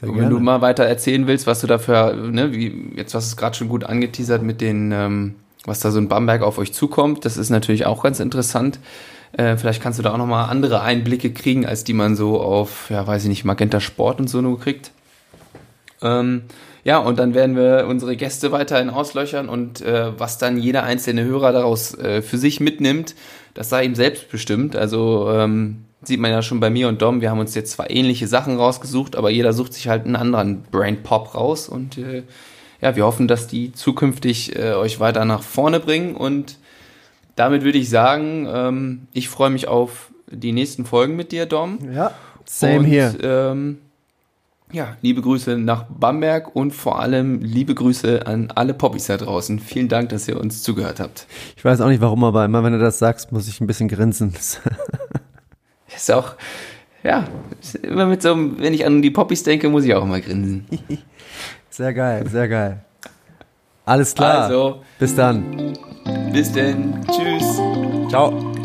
wenn 0.00 0.30
du 0.30 0.38
mal 0.38 0.60
weiter 0.60 0.84
erzählen 0.84 1.26
willst, 1.26 1.48
was 1.48 1.62
du 1.62 1.66
dafür, 1.66 2.14
ne, 2.14 2.52
wie 2.52 2.92
jetzt 2.96 3.14
was 3.14 3.26
es 3.26 3.36
gerade 3.36 3.56
schon 3.56 3.68
gut 3.68 3.82
angeteasert 3.82 4.42
mit 4.42 4.60
den 4.60 4.92
ähm, 4.92 5.34
was 5.66 5.80
da 5.80 5.90
so 5.90 5.98
in 5.98 6.08
Bamberg 6.08 6.42
auf 6.42 6.58
euch 6.58 6.72
zukommt. 6.72 7.24
Das 7.24 7.36
ist 7.36 7.50
natürlich 7.50 7.86
auch 7.86 8.02
ganz 8.02 8.20
interessant. 8.20 8.78
Äh, 9.32 9.56
vielleicht 9.56 9.82
kannst 9.82 9.98
du 9.98 10.02
da 10.02 10.12
auch 10.12 10.18
nochmal 10.18 10.48
andere 10.48 10.80
Einblicke 10.80 11.32
kriegen, 11.32 11.66
als 11.66 11.84
die 11.84 11.92
man 11.92 12.16
so 12.16 12.40
auf, 12.40 12.88
ja, 12.90 13.06
weiß 13.06 13.24
ich 13.24 13.28
nicht, 13.28 13.44
Magenta 13.44 13.80
Sport 13.80 14.20
und 14.20 14.28
so 14.28 14.40
nur 14.40 14.58
kriegt. 14.58 14.92
Ähm, 16.02 16.42
ja, 16.84 16.98
und 16.98 17.18
dann 17.18 17.34
werden 17.34 17.56
wir 17.56 17.86
unsere 17.88 18.16
Gäste 18.16 18.52
weiterhin 18.52 18.90
auslöchern 18.90 19.48
und 19.48 19.80
äh, 19.80 20.12
was 20.18 20.38
dann 20.38 20.56
jeder 20.56 20.84
einzelne 20.84 21.24
Hörer 21.24 21.52
daraus 21.52 21.98
äh, 21.98 22.22
für 22.22 22.38
sich 22.38 22.60
mitnimmt, 22.60 23.14
das 23.54 23.68
sei 23.70 23.84
ihm 23.84 23.96
selbst 23.96 24.30
bestimmt. 24.30 24.76
Also 24.76 25.28
ähm, 25.32 25.84
sieht 26.02 26.20
man 26.20 26.30
ja 26.30 26.42
schon 26.42 26.60
bei 26.60 26.70
mir 26.70 26.88
und 26.88 27.02
Dom, 27.02 27.20
wir 27.20 27.30
haben 27.30 27.40
uns 27.40 27.54
jetzt 27.54 27.72
zwar 27.72 27.90
ähnliche 27.90 28.28
Sachen 28.28 28.56
rausgesucht, 28.56 29.16
aber 29.16 29.30
jeder 29.30 29.52
sucht 29.52 29.72
sich 29.72 29.88
halt 29.88 30.04
einen 30.04 30.16
anderen 30.16 30.62
Brain 30.70 31.02
Pop 31.02 31.34
raus 31.34 31.68
und 31.68 31.98
äh, 31.98 32.22
ja, 32.80 32.96
wir 32.96 33.04
hoffen, 33.04 33.28
dass 33.28 33.46
die 33.46 33.72
zukünftig 33.72 34.56
äh, 34.56 34.74
euch 34.74 35.00
weiter 35.00 35.24
nach 35.24 35.42
vorne 35.42 35.80
bringen. 35.80 36.14
Und 36.14 36.58
damit 37.34 37.64
würde 37.64 37.78
ich 37.78 37.88
sagen, 37.88 38.48
ähm, 38.50 39.08
ich 39.12 39.28
freue 39.28 39.50
mich 39.50 39.68
auf 39.68 40.10
die 40.30 40.52
nächsten 40.52 40.84
Folgen 40.84 41.16
mit 41.16 41.32
dir, 41.32 41.46
Dom. 41.46 41.78
Ja, 41.92 42.12
same 42.44 42.84
hier. 42.84 43.14
Ähm, 43.22 43.78
ja, 44.72 44.96
liebe 45.00 45.22
Grüße 45.22 45.58
nach 45.58 45.84
Bamberg 45.88 46.54
und 46.56 46.72
vor 46.72 46.98
allem 46.98 47.40
liebe 47.40 47.74
Grüße 47.74 48.26
an 48.26 48.50
alle 48.54 48.74
Poppys 48.74 49.06
da 49.06 49.16
draußen. 49.16 49.60
Vielen 49.60 49.88
Dank, 49.88 50.08
dass 50.08 50.26
ihr 50.26 50.40
uns 50.40 50.62
zugehört 50.62 50.98
habt. 50.98 51.26
Ich 51.56 51.64
weiß 51.64 51.80
auch 51.80 51.88
nicht 51.88 52.00
warum, 52.00 52.24
aber 52.24 52.44
immer 52.44 52.64
wenn 52.64 52.72
du 52.72 52.80
das 52.80 52.98
sagst, 52.98 53.30
muss 53.30 53.46
ich 53.46 53.60
ein 53.60 53.68
bisschen 53.68 53.88
grinsen. 53.88 54.34
ist 55.96 56.10
auch, 56.10 56.34
ja, 57.04 57.28
immer 57.82 58.06
mit 58.06 58.22
so 58.22 58.32
einem, 58.32 58.58
wenn 58.58 58.74
ich 58.74 58.84
an 58.84 59.02
die 59.02 59.12
Poppys 59.12 59.44
denke, 59.44 59.68
muss 59.68 59.84
ich 59.84 59.94
auch 59.94 60.02
immer 60.02 60.20
grinsen. 60.20 60.66
Sehr 61.76 61.92
geil, 61.92 62.26
sehr 62.26 62.48
geil. 62.48 62.78
Alles 63.84 64.14
klar. 64.14 64.44
Also, 64.44 64.80
bis 64.98 65.14
dann. 65.14 65.76
Bis 66.32 66.50
denn. 66.50 67.04
Tschüss. 67.04 67.60
Ciao. 68.08 68.55